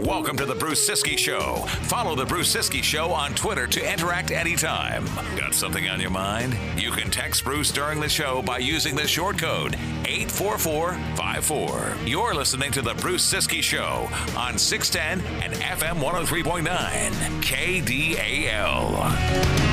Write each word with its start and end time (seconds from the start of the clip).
Welcome 0.00 0.36
to 0.38 0.44
the 0.44 0.56
Bruce 0.58 0.90
Ciskie 0.90 1.16
Show. 1.16 1.66
Follow 1.82 2.16
the 2.16 2.26
Bruce 2.26 2.52
Ciskie 2.52 2.82
Show 2.82 3.12
on 3.12 3.32
Twitter 3.34 3.68
to 3.68 3.92
interact 3.92 4.32
anytime. 4.32 5.04
Got 5.36 5.54
something 5.54 5.88
on 5.88 6.00
your 6.00 6.10
mind? 6.10 6.56
You 6.76 6.90
can 6.90 7.12
text 7.12 7.44
Bruce 7.44 7.70
during 7.70 8.00
the 8.00 8.08
show 8.08 8.42
by 8.42 8.58
using 8.58 8.96
the 8.96 9.06
short 9.06 9.38
code 9.38 9.76
84454. 10.06 11.94
You're 12.06 12.34
listening 12.34 12.72
to 12.72 12.82
the 12.82 12.94
Bruce 12.94 13.32
Ciskie 13.32 13.62
Show 13.62 14.08
on 14.36 14.58
610 14.58 15.24
and 15.44 15.54
FM 15.54 16.00
103.9 16.00 17.12
KDAL. 17.42 19.69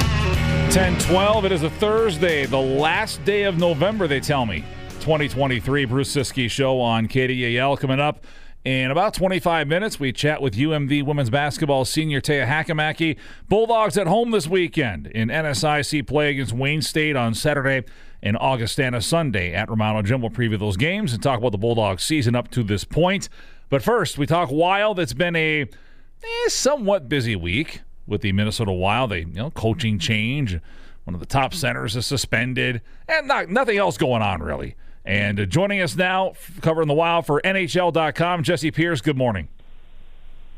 1012. 0.68 1.46
It 1.46 1.52
is 1.54 1.64
a 1.64 1.70
Thursday, 1.70 2.46
the 2.46 2.60
last 2.60 3.24
day 3.24 3.44
of 3.44 3.58
November, 3.58 4.06
they 4.06 4.20
tell 4.20 4.46
me. 4.46 4.66
2023 5.00 5.86
Bruce 5.86 6.14
Ciskie 6.14 6.52
Show 6.52 6.82
on 6.82 7.08
KDAL 7.08 7.80
coming 7.80 8.02
up. 8.02 8.26
In 8.66 8.92
about 8.92 9.14
25 9.14 9.66
minutes, 9.66 9.98
we 9.98 10.12
chat 10.12 10.42
with 10.42 10.56
UMD 10.56 11.06
women's 11.06 11.30
basketball 11.30 11.86
senior 11.86 12.20
Taya 12.20 12.46
Hakamaki. 12.46 13.18
Bulldogs 13.48 13.98
at 13.98 14.08
home 14.08 14.32
this 14.32 14.46
weekend 14.46 15.08
in 15.08 15.30
NSIC 15.30 16.06
play 16.06 16.32
against 16.32 16.52
Wayne 16.52 16.82
State 16.82 17.16
on 17.16 17.34
Saturday 17.34 17.86
and 18.22 18.38
Augustana 18.38 19.02
Sunday 19.02 19.54
at 19.54 19.70
Romano 19.70 20.02
Gym. 20.02 20.20
We'll 20.20 20.32
preview 20.32 20.60
those 20.60 20.76
games 20.76 21.14
and 21.14 21.24
talk 21.24 21.40
about 21.40 21.54
the 21.54 21.58
Bulldogs 21.58 22.04
season 22.04 22.36
up 22.36 22.52
to 22.52 22.62
this 22.62 22.84
point. 22.84 23.30
But 23.70 23.84
first, 23.84 24.18
we 24.18 24.26
talk 24.26 24.52
Wild. 24.52 25.00
It's 25.00 25.14
been 25.14 25.38
a 25.38 25.62
eh, 25.62 26.50
somewhat 26.50 27.08
busy 27.08 27.38
week 27.38 27.84
with 28.08 28.22
the 28.22 28.32
Minnesota 28.32 28.72
Wild. 28.72 29.12
They, 29.12 29.20
you 29.20 29.26
know, 29.26 29.52
coaching 29.52 30.00
change. 30.00 30.58
One 31.04 31.14
of 31.14 31.20
the 31.20 31.26
top 31.26 31.54
centers 31.54 31.96
is 31.96 32.06
suspended, 32.06 32.82
and 33.08 33.28
not, 33.28 33.50
nothing 33.50 33.78
else 33.78 33.98
going 33.98 34.22
on 34.22 34.42
really. 34.42 34.76
And 35.06 35.40
uh, 35.40 35.46
joining 35.46 35.82
us 35.82 35.96
now, 35.96 36.34
covering 36.62 36.90
the 36.90 36.94
Wild 36.94 37.26
for 37.26 37.40
NHL.com, 37.42 38.44
Jessi 38.44 38.74
Pierce. 38.74 39.00
Good 39.00 39.16
morning. 39.16 39.48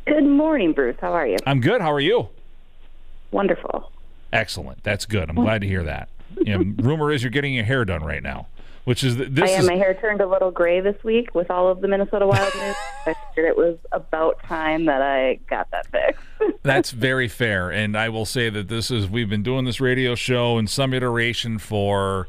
Good 0.08 0.25
morning, 0.25 0.73
Bruce. 0.73 0.95
How 1.00 1.14
are 1.14 1.28
you? 1.28 1.38
I'm 1.45 1.61
good. 1.61 1.81
How 1.81 1.91
are 1.91 2.00
you? 2.00 2.30
Wonderful. 3.31 3.91
Excellent. 4.34 4.84
That's 4.84 5.06
good. 5.06 5.30
I'm 5.30 5.36
glad 5.36 5.61
to 5.61 5.67
hear 5.67 5.84
that. 5.84 6.09
You 6.38 6.58
know, 6.58 6.73
rumor 6.84 7.11
is 7.11 7.22
you're 7.22 7.30
getting 7.30 7.53
your 7.53 7.66
hair 7.66 7.86
done 7.86 8.03
right 8.03 8.23
now, 8.23 8.47
which 8.85 9.03
is 9.03 9.17
this 9.17 9.30
I 9.41 9.53
am. 9.53 9.61
is 9.61 9.67
My 9.67 9.75
hair 9.75 9.94
turned 9.94 10.22
a 10.22 10.27
little 10.27 10.52
gray 10.52 10.81
this 10.81 11.02
week 11.03 11.33
with 11.35 11.52
all 11.52 11.67
of 11.67 11.81
the 11.81 11.88
Minnesota 11.88 12.25
Wild 12.25 12.53
news. 12.55 12.75
I 13.05 13.16
figured 13.30 13.49
it 13.49 13.58
was 13.58 13.77
about 13.91 14.41
time 14.44 14.85
that 14.85 15.02
I 15.02 15.39
got 15.49 15.69
that 15.72 15.88
fixed. 15.88 16.23
That's 16.63 16.91
very 16.91 17.27
fair. 17.27 17.69
And 17.69 17.97
I 17.97 18.09
will 18.09 18.25
say 18.25 18.50
that 18.50 18.67
this 18.67 18.91
is, 18.91 19.07
we've 19.07 19.30
been 19.30 19.44
doing 19.44 19.66
this 19.66 19.80
radio 19.80 20.16
show 20.16 20.57
in 20.57 20.67
some 20.67 20.94
iteration 20.94 21.59
for 21.59 22.27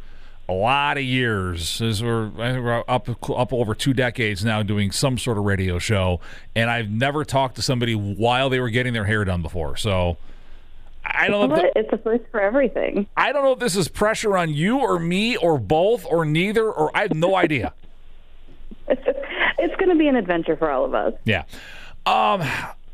a 0.49 0.53
lot 0.53 0.97
of 0.97 1.05
years. 1.05 1.81
As 1.81 2.03
we're, 2.03 2.29
we're 2.29 2.85
up, 2.89 3.09
up 3.31 3.53
over 3.53 3.75
two 3.75 3.95
decades 3.95 4.45
now 4.45 4.63
doing 4.63 4.91
some 4.91 5.17
sort 5.17 5.39
of 5.39 5.45
radio 5.45 5.79
show. 5.79 6.21
And 6.55 6.71
I've 6.71 6.91
never 6.91 7.25
talked 7.25 7.57
to 7.57 7.63
somebody 7.63 7.95
while 7.95 8.51
they 8.51 8.61
were 8.61 8.71
getting 8.71 8.93
their 8.93 9.05
hair 9.05 9.25
done 9.25 9.43
before. 9.43 9.77
So 9.77 10.17
I 11.05 11.29
don't 11.29 11.49
know. 11.49 11.57
The, 11.57 11.73
it's 11.77 11.93
a 11.93 11.99
first 11.99 12.25
for 12.31 12.41
everything. 12.41 13.07
I 13.17 13.33
don't 13.33 13.45
know 13.45 13.53
if 13.53 13.59
this 13.59 13.77
is 13.77 13.89
pressure 13.89 14.37
on 14.37 14.51
you 14.51 14.79
or 14.79 14.99
me 14.99 15.37
or 15.37 15.59
both 15.59 16.05
or 16.07 16.25
neither, 16.25 16.71
or 16.71 16.91
I 16.97 17.03
have 17.03 17.15
no 17.15 17.35
idea. 17.37 17.73
it's 18.89 19.77
going 19.77 19.91
to 19.91 19.97
be 19.97 20.09
an 20.09 20.17
adventure 20.17 20.57
for 20.57 20.71
all 20.71 20.85
of 20.85 20.95
us. 20.95 21.15
Yeah. 21.25 21.45
Um, 22.07 22.43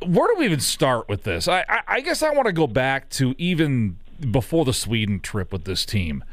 where 0.05 0.29
do 0.29 0.39
we 0.39 0.45
even 0.47 0.61
start 0.61 1.09
with 1.09 1.25
this? 1.25 1.49
I, 1.49 1.65
I, 1.69 1.81
I 1.89 2.01
guess 2.01 2.23
I 2.23 2.31
want 2.31 2.47
to 2.47 2.53
go 2.53 2.67
back 2.67 3.09
to 3.11 3.35
even 3.39 3.99
before 4.31 4.65
the 4.65 4.73
Sweden 4.73 5.21
trip 5.21 5.53
with 5.53 5.65
this 5.65 5.85
team, 5.85 6.25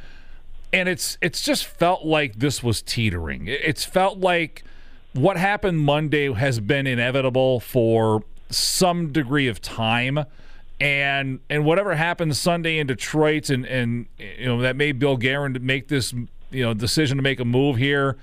and 0.71 0.89
it's 0.89 1.17
it's 1.21 1.43
just 1.43 1.65
felt 1.65 2.05
like 2.05 2.39
this 2.39 2.63
was 2.63 2.81
teetering. 2.81 3.47
It's 3.47 3.85
felt 3.85 4.19
like 4.19 4.63
what 5.13 5.37
happened 5.37 5.79
Monday 5.79 6.31
has 6.33 6.59
been 6.59 6.87
inevitable 6.87 7.59
for 7.59 8.23
some 8.49 9.11
degree 9.11 9.47
of 9.47 9.61
time. 9.61 10.25
And 10.83 11.39
and 11.49 11.63
whatever 11.63 11.95
happened 11.95 12.35
Sunday 12.35 12.77
in 12.77 12.87
Detroit 12.87 13.49
and, 13.49 13.65
and 13.65 14.05
you 14.17 14.45
know 14.45 14.59
that 14.61 14.75
made 14.75 14.99
Bill 14.99 15.15
Guerin 15.15 15.57
make 15.61 15.87
this 15.87 16.11
you 16.51 16.63
know 16.63 16.73
decision 16.73 17.15
to 17.15 17.23
make 17.23 17.39
a 17.39 17.45
move 17.45 17.77
here. 17.77 18.17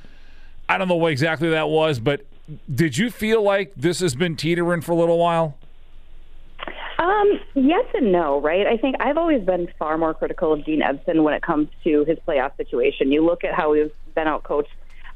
I 0.68 0.76
don't 0.76 0.86
know 0.86 0.96
what 0.96 1.10
exactly 1.10 1.48
that 1.48 1.70
was, 1.70 2.00
but 2.00 2.26
did 2.72 2.98
you 2.98 3.10
feel 3.10 3.42
like 3.42 3.72
this 3.76 4.00
has 4.00 4.14
been 4.14 4.36
teetering 4.36 4.82
for 4.82 4.92
a 4.92 4.94
little 4.94 5.18
while? 5.18 5.56
Um, 6.98 7.40
yes 7.54 7.86
and 7.94 8.12
no, 8.12 8.42
right? 8.42 8.66
I 8.66 8.76
think 8.76 8.96
I've 9.00 9.16
always 9.16 9.42
been 9.42 9.68
far 9.78 9.96
more 9.96 10.12
critical 10.12 10.52
of 10.52 10.62
Dean 10.66 10.82
Evason 10.82 11.22
when 11.22 11.32
it 11.32 11.40
comes 11.40 11.68
to 11.84 12.04
his 12.04 12.18
playoff 12.28 12.54
situation. 12.58 13.10
You 13.10 13.24
look 13.24 13.42
at 13.42 13.54
how 13.54 13.72
he's 13.72 13.90
been 14.14 14.26
outcoached 14.26 14.66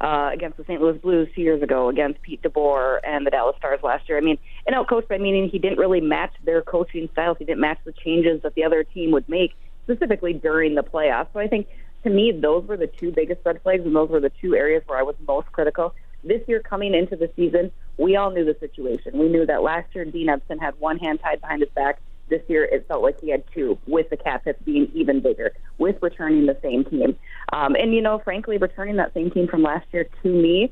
uh, 0.01 0.31
against 0.33 0.57
the 0.57 0.63
St. 0.63 0.81
Louis 0.81 0.97
Blues 0.97 1.27
two 1.35 1.41
years 1.41 1.61
ago, 1.61 1.89
against 1.89 2.21
Pete 2.23 2.41
DeBoer 2.41 2.99
and 3.03 3.25
the 3.25 3.29
Dallas 3.29 3.55
Stars 3.57 3.81
last 3.83 4.09
year. 4.09 4.17
I 4.17 4.21
mean, 4.21 4.39
and 4.65 4.75
outcoached 4.75 5.07
by 5.07 5.17
meaning 5.17 5.49
he 5.49 5.59
didn't 5.59 5.77
really 5.77 6.01
match 6.01 6.33
their 6.43 6.61
coaching 6.61 7.09
styles. 7.11 7.37
He 7.37 7.45
didn't 7.45 7.61
match 7.61 7.79
the 7.85 7.91
changes 7.91 8.41
that 8.43 8.55
the 8.55 8.63
other 8.63 8.83
team 8.83 9.11
would 9.11 9.27
make, 9.29 9.53
specifically 9.83 10.33
during 10.33 10.75
the 10.75 10.83
playoffs. 10.83 11.27
So 11.33 11.39
I 11.39 11.47
think 11.47 11.67
to 12.03 12.09
me, 12.09 12.31
those 12.31 12.65
were 12.67 12.77
the 12.77 12.87
two 12.87 13.11
biggest 13.11 13.41
red 13.45 13.61
flags, 13.61 13.83
and 13.85 13.95
those 13.95 14.09
were 14.09 14.19
the 14.19 14.31
two 14.41 14.55
areas 14.55 14.83
where 14.85 14.97
I 14.97 15.03
was 15.03 15.15
most 15.27 15.51
critical. 15.51 15.93
This 16.23 16.41
year, 16.47 16.59
coming 16.59 16.93
into 16.95 17.15
the 17.15 17.29
season, 17.35 17.71
we 17.97 18.15
all 18.15 18.31
knew 18.31 18.45
the 18.45 18.57
situation. 18.59 19.17
We 19.17 19.29
knew 19.29 19.45
that 19.45 19.61
last 19.61 19.93
year 19.93 20.05
Dean 20.05 20.27
Evason 20.27 20.59
had 20.59 20.79
one 20.79 20.97
hand 20.97 21.19
tied 21.21 21.41
behind 21.41 21.61
his 21.61 21.69
back. 21.69 21.99
This 22.27 22.41
year, 22.47 22.63
it 22.63 22.87
felt 22.87 23.03
like 23.03 23.21
he 23.21 23.29
had 23.29 23.43
two, 23.53 23.77
with 23.85 24.09
the 24.09 24.17
cap 24.17 24.45
hits 24.45 24.59
being 24.63 24.89
even 24.95 25.19
bigger, 25.19 25.53
with 25.77 26.01
returning 26.01 26.47
the 26.47 26.57
same 26.63 26.83
team. 26.83 27.15
Um, 27.53 27.75
and, 27.75 27.93
you 27.93 28.01
know, 28.01 28.17
frankly, 28.17 28.57
returning 28.57 28.95
that 28.95 29.13
same 29.13 29.29
team 29.29 29.47
from 29.47 29.61
last 29.61 29.85
year 29.91 30.07
to 30.23 30.27
me, 30.27 30.71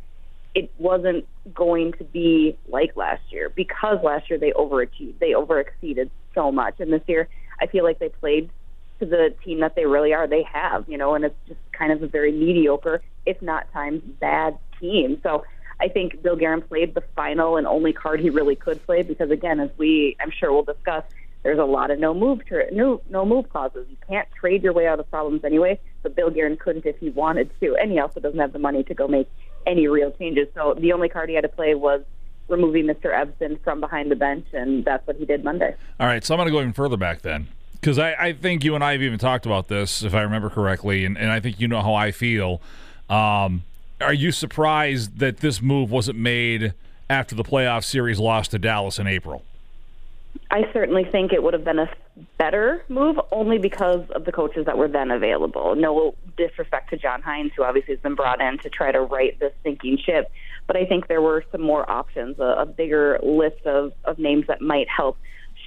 it 0.55 0.71
wasn't 0.77 1.25
going 1.53 1.93
to 1.93 2.03
be 2.03 2.57
like 2.67 2.95
last 2.95 3.23
year 3.29 3.49
because 3.49 3.97
last 4.03 4.29
year 4.29 4.37
they 4.37 4.51
overachieved. 4.51 5.19
They 5.19 5.31
overexceeded 5.31 6.09
so 6.35 6.51
much. 6.51 6.79
And 6.79 6.93
this 6.93 7.01
year, 7.07 7.27
I 7.59 7.67
feel 7.67 7.83
like 7.83 7.99
they 7.99 8.09
played 8.09 8.49
to 8.99 9.05
the 9.05 9.33
team 9.43 9.61
that 9.61 9.75
they 9.75 9.85
really 9.85 10.13
are. 10.13 10.27
They 10.27 10.43
have, 10.43 10.87
you 10.87 10.97
know, 10.97 11.15
and 11.15 11.25
it's 11.25 11.35
just 11.47 11.59
kind 11.71 11.91
of 11.91 12.03
a 12.03 12.07
very 12.07 12.31
mediocre, 12.31 13.01
if 13.25 13.41
not 13.41 13.71
times 13.73 14.01
bad 14.19 14.57
team. 14.79 15.19
So 15.23 15.43
I 15.79 15.87
think 15.87 16.21
Bill 16.21 16.35
Guerin 16.35 16.61
played 16.61 16.93
the 16.93 17.03
final 17.15 17.57
and 17.57 17.65
only 17.65 17.93
card 17.93 18.19
he 18.19 18.29
really 18.29 18.55
could 18.55 18.85
play 18.85 19.01
because, 19.01 19.31
again, 19.31 19.59
as 19.59 19.69
we, 19.77 20.15
I'm 20.19 20.31
sure 20.31 20.51
we'll 20.51 20.63
discuss, 20.63 21.03
there's 21.41 21.59
a 21.59 21.65
lot 21.65 21.91
of 21.91 21.99
no 21.99 22.13
move 22.13 22.45
tra- 22.45 22.73
no 22.73 23.01
no 23.09 23.25
move 23.25 23.49
clauses. 23.49 23.85
You 23.89 23.97
can't 24.07 24.29
trade 24.31 24.63
your 24.63 24.71
way 24.71 24.87
out 24.87 24.99
of 25.01 25.09
problems 25.09 25.43
anyway. 25.43 25.77
But 26.01 26.15
Bill 26.15 26.29
Guerin 26.29 26.57
couldn't 26.57 26.85
if 26.85 26.97
he 26.99 27.09
wanted 27.09 27.51
to, 27.59 27.75
and 27.75 27.91
he 27.91 27.99
also 27.99 28.21
doesn't 28.21 28.39
have 28.39 28.53
the 28.53 28.59
money 28.59 28.83
to 28.83 28.93
go 28.93 29.09
make 29.09 29.29
any 29.65 29.87
real 29.87 30.11
changes. 30.11 30.47
So 30.53 30.75
the 30.77 30.93
only 30.93 31.09
card 31.09 31.29
he 31.29 31.35
had 31.35 31.41
to 31.41 31.49
play 31.49 31.75
was 31.75 32.03
removing 32.47 32.85
Mr. 32.85 33.05
Evason 33.05 33.61
from 33.63 33.79
behind 33.79 34.11
the 34.11 34.15
bench, 34.15 34.45
and 34.53 34.83
that's 34.85 35.05
what 35.07 35.15
he 35.15 35.25
did 35.25 35.43
Monday. 35.43 35.75
All 35.99 36.07
right, 36.07 36.23
so 36.23 36.33
I'm 36.33 36.37
going 36.39 36.47
to 36.47 36.51
go 36.51 36.59
even 36.59 36.73
further 36.73 36.97
back 36.97 37.21
then. 37.21 37.47
Because 37.73 37.99
I, 37.99 38.13
I 38.13 38.33
think 38.33 38.63
you 38.63 38.75
and 38.75 38.83
I 38.83 38.93
have 38.93 39.01
even 39.01 39.19
talked 39.19 39.45
about 39.45 39.67
this, 39.67 40.03
if 40.03 40.13
I 40.13 40.21
remember 40.21 40.49
correctly, 40.49 41.05
and, 41.05 41.17
and 41.17 41.31
I 41.31 41.39
think 41.39 41.59
you 41.59 41.67
know 41.67 41.81
how 41.81 41.93
I 41.93 42.11
feel. 42.11 42.61
Um, 43.09 43.63
are 43.99 44.13
you 44.13 44.31
surprised 44.31 45.19
that 45.19 45.37
this 45.37 45.61
move 45.61 45.91
wasn't 45.91 46.17
made 46.17 46.73
after 47.09 47.35
the 47.35 47.43
playoff 47.43 47.83
series 47.83 48.19
lost 48.19 48.51
to 48.51 48.59
Dallas 48.59 48.99
in 48.99 49.07
April? 49.07 49.43
I 50.49 50.69
certainly 50.73 51.05
think 51.05 51.33
it 51.33 51.43
would 51.43 51.53
have 51.53 51.63
been 51.63 51.79
a 51.79 51.89
better 52.37 52.83
move 52.89 53.17
only 53.31 53.57
because 53.57 54.07
of 54.11 54.25
the 54.25 54.31
coaches 54.31 54.65
that 54.65 54.77
were 54.77 54.87
then 54.87 55.11
available. 55.11 55.75
No 55.75 56.15
disrespect 56.37 56.89
to 56.91 56.97
John 56.97 57.21
Hynes, 57.21 57.51
who 57.55 57.63
obviously 57.63 57.95
has 57.95 58.01
been 58.01 58.15
brought 58.15 58.41
in 58.41 58.57
to 58.59 58.69
try 58.69 58.91
to 58.91 59.01
right 59.01 59.37
this 59.39 59.53
sinking 59.63 59.97
ship, 59.97 60.31
but 60.67 60.77
I 60.77 60.85
think 60.85 61.07
there 61.07 61.21
were 61.21 61.43
some 61.51 61.61
more 61.61 61.89
options, 61.89 62.39
a, 62.39 62.55
a 62.59 62.65
bigger 62.65 63.19
list 63.23 63.65
of, 63.65 63.93
of 64.05 64.19
names 64.19 64.45
that 64.47 64.61
might 64.61 64.87
help 64.89 65.17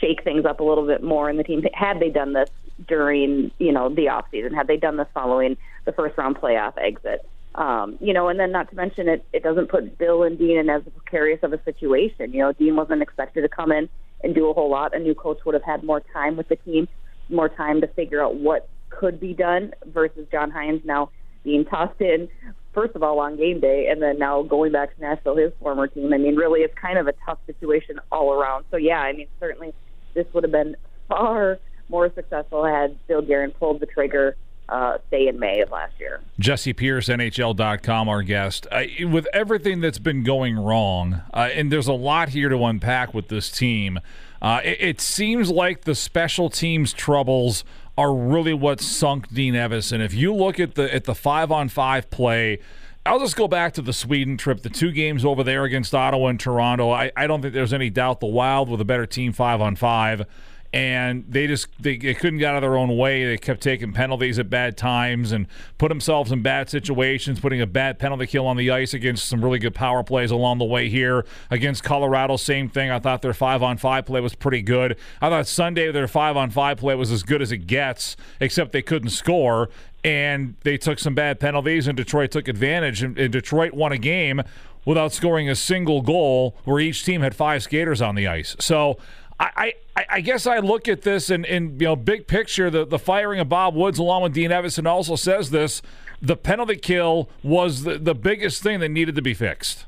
shake 0.00 0.22
things 0.22 0.44
up 0.44 0.60
a 0.60 0.64
little 0.64 0.86
bit 0.86 1.02
more 1.02 1.28
in 1.28 1.36
the 1.36 1.44
team. 1.44 1.64
Had 1.74 2.00
they 2.00 2.10
done 2.10 2.32
this 2.32 2.50
during, 2.86 3.50
you 3.58 3.72
know, 3.72 3.88
the 3.88 4.08
off 4.08 4.26
season, 4.30 4.52
had 4.52 4.66
they 4.66 4.76
done 4.76 4.96
this 4.96 5.08
following 5.14 5.56
the 5.84 5.92
first 5.92 6.16
round 6.18 6.36
playoff 6.36 6.74
exit. 6.78 7.26
Um, 7.54 7.97
you 8.00 8.12
know, 8.12 8.28
and 8.28 8.38
then 8.38 8.53
not 8.53 8.68
to 8.68 8.76
mention 8.76 9.09
it, 9.09 9.24
it 9.32 9.42
doesn't 9.42 9.71
put 9.71 9.97
Bill 9.97 10.24
and 10.24 10.38
Dean 10.38 10.59
in 10.59 10.68
as 10.68 10.82
precarious 10.82 11.42
of 11.42 11.54
a 11.54 11.62
situation. 11.62 12.34
You 12.34 12.41
know, 12.41 12.53
Dean 12.53 12.76
wasn't 12.76 13.00
expected 13.00 13.42
to 13.42 13.48
come 13.48 13.72
in 13.72 13.88
and 14.22 14.34
do 14.34 14.48
a 14.51 14.54
whole 14.54 14.71
lot. 14.71 14.95
A 14.95 14.98
new 14.98 15.15
coach 15.15 15.39
would 15.45 15.54
have 15.54 15.65
had 15.65 15.83
more 15.83 16.01
time 16.13 16.36
with 16.36 16.48
the 16.48 16.57
team, 16.57 16.89
more 17.28 17.48
time 17.48 17.80
to 17.80 17.86
figure 17.89 18.22
out 18.22 18.36
what 18.36 18.68
could 18.91 19.21
be 19.21 19.34
done 19.34 19.72
versus 19.86 20.27
John 20.30 20.51
Hynes 20.51 20.84
now 20.84 21.10
being 21.45 21.65
tossed 21.65 22.01
in, 22.01 22.28
first 22.74 22.97
of 22.97 23.03
all, 23.03 23.21
on 23.21 23.36
game 23.36 23.60
day, 23.60 23.89
and 23.91 24.03
then 24.03 24.18
now 24.18 24.42
going 24.42 24.72
back 24.72 24.95
to 24.95 25.01
Nashville, 25.01 25.36
his 25.36 25.53
former 25.60 25.86
team. 25.86 26.13
I 26.13 26.18
mean, 26.18 26.36
really, 26.36 26.60
it's 26.60 26.74
kind 26.80 26.98
of 26.98 27.07
a 27.07 27.15
tough 27.24 27.39
situation 27.47 28.01
all 28.10 28.33
around. 28.33 28.65
So, 28.71 28.77
yeah, 28.77 29.01
I 29.01 29.13
mean, 29.13 29.28
certainly 29.39 29.72
this 30.15 30.27
would 30.33 30.45
have 30.45 30.53
been 30.53 30.77
far 31.09 31.59
more 31.89 32.10
successful 32.15 32.65
had 32.65 32.98
Bill 33.07 33.22
Guerin 33.22 33.53
pulled 33.53 33.80
the 33.80 33.86
trigger 33.86 34.36
uh, 34.68 34.98
say 35.10 35.28
in 35.28 35.39
May 35.39 35.60
of 35.60 35.71
last 35.71 35.95
year. 35.98 36.21
Jessi 36.41 36.77
Pierce, 36.77 37.09
NHL.com, 37.09 38.09
our 38.09 38.22
guest. 38.22 38.66
Uh, 38.71 38.84
with 39.09 39.27
everything 39.33 39.80
that's 39.80 39.98
been 39.98 40.24
going 40.24 40.57
wrong, 40.57 41.22
uh, 41.33 41.48
and 41.53 41.71
there's 41.72 41.89
a 41.89 41.92
lot 41.92 42.30
here 42.30 42.48
to 42.48 42.65
unpack 42.65 43.15
with 43.15 43.28
this 43.28 43.51
team, 43.51 44.01
uh, 44.42 44.60
it, 44.65 44.78
it 44.80 45.01
seems 45.01 45.51
like 45.51 45.83
the 45.83 45.95
special 45.95 46.51
teams 46.51 46.92
troubles 46.92 47.65
are 47.98 48.15
really 48.15 48.54
what 48.54 48.80
sunk 48.80 49.33
Dean 49.33 49.54
Evason. 49.54 50.01
If 50.01 50.13
you 50.13 50.34
look 50.34 50.60
at 50.60 50.74
the 50.74 50.92
at 50.95 51.04
the 51.04 51.15
five 51.15 51.51
on 51.51 51.69
five 51.69 52.10
play, 52.10 52.59
I'll 53.07 53.21
just 53.21 53.36
go 53.36 53.48
back 53.48 53.72
to 53.74 53.83
the 53.83 53.92
Sweden 53.92 54.36
trip, 54.36 54.62
the 54.62 54.69
two 54.69 54.92
games 54.92 55.24
over 55.24 55.42
there 55.42 55.65
against 55.65 55.95
Ottawa 55.95 56.28
and 56.28 56.41
Toronto. 56.41 56.91
I, 56.91 57.12
I 57.16 57.27
don't 57.27 57.41
think 57.41 57.54
there's 57.54 57.72
any 57.72 57.89
doubt 57.89 58.21
the 58.21 58.27
Wild 58.27 58.69
with 58.69 58.80
a 58.80 58.84
better 58.84 59.07
team 59.07 59.33
five 59.33 59.60
on 59.60 59.77
five 59.77 60.27
and 60.76 61.24
they 61.26 61.46
just 61.46 61.68
they, 61.80 61.96
they, 61.96 62.12
couldn't 62.12 62.38
get 62.38 62.50
out 62.50 62.56
of 62.56 62.60
their 62.60 62.76
own 62.76 62.98
way. 62.98 63.24
They 63.24 63.38
kept 63.38 63.62
taking 63.62 63.94
penalties 63.94 64.38
at 64.38 64.50
bad 64.50 64.76
times 64.76 65.32
and 65.32 65.46
put 65.78 65.88
themselves 65.88 66.30
in 66.30 66.42
bad 66.42 66.68
situations, 66.68 67.40
putting 67.40 67.62
a 67.62 67.66
bad 67.66 67.98
penalty 67.98 68.26
kill 68.26 68.46
on 68.46 68.58
the 68.58 68.70
ice 68.70 68.92
against 68.92 69.26
some 69.26 69.42
really 69.42 69.58
good 69.58 69.74
power 69.74 70.02
plays 70.02 70.30
along 70.30 70.58
the 70.58 70.66
way 70.66 70.90
here. 70.90 71.24
Against 71.50 71.82
Colorado, 71.82 72.36
same 72.36 72.68
thing. 72.68 72.90
I 72.90 72.98
thought 72.98 73.22
their 73.22 73.32
five 73.32 73.62
on 73.62 73.78
five 73.78 74.04
play 74.04 74.20
was 74.20 74.34
pretty 74.34 74.60
good. 74.60 74.98
I 75.22 75.30
thought 75.30 75.46
Sunday 75.46 75.90
their 75.90 76.08
five 76.08 76.36
on 76.36 76.50
five 76.50 76.76
play 76.76 76.94
was 76.94 77.10
as 77.10 77.22
good 77.22 77.40
as 77.40 77.52
it 77.52 77.66
gets, 77.66 78.14
except 78.38 78.72
they 78.72 78.82
couldn't 78.82 79.10
score 79.10 79.70
and 80.04 80.56
they 80.62 80.76
took 80.76 80.98
some 80.98 81.14
bad 81.14 81.40
penalties 81.40 81.88
and 81.88 81.96
Detroit 81.96 82.30
took 82.30 82.48
advantage 82.48 83.02
and, 83.02 83.18
and 83.18 83.32
Detroit 83.32 83.72
won 83.72 83.92
a 83.92 83.98
game 83.98 84.42
without 84.84 85.14
scoring 85.14 85.48
a 85.48 85.56
single 85.56 86.02
goal 86.02 86.54
where 86.64 86.78
each 86.80 87.02
team 87.02 87.22
had 87.22 87.34
five 87.34 87.62
skaters 87.62 88.02
on 88.02 88.14
the 88.14 88.26
ice. 88.26 88.54
So 88.60 88.98
I, 89.38 89.74
I, 89.97 90.04
I 90.10 90.21
guess 90.21 90.47
I 90.47 90.59
look 90.59 90.88
at 90.88 91.03
this 91.03 91.28
and, 91.28 91.44
in 91.44 91.78
you 91.78 91.86
know 91.86 91.97
big 91.97 92.27
picture 92.27 92.71
the, 92.71 92.86
the 92.86 92.98
firing 92.98 93.38
of 93.38 93.48
Bob 93.48 93.74
Woods 93.74 93.98
along 93.98 94.22
with 94.22 94.33
Dean 94.33 94.50
Evason 94.50 94.86
also 94.86 95.15
says 95.15 95.50
this 95.50 95.83
the 96.22 96.36
penalty 96.36 96.77
kill 96.77 97.28
was 97.42 97.83
the, 97.83 97.98
the 97.98 98.15
biggest 98.15 98.62
thing 98.62 98.80
that 98.80 98.88
needed 98.88 99.15
to 99.16 99.22
be 99.22 99.34
fixed. 99.34 99.86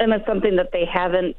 And 0.00 0.12
it's 0.12 0.26
something 0.26 0.56
that 0.56 0.70
they 0.72 0.84
haven't 0.84 1.36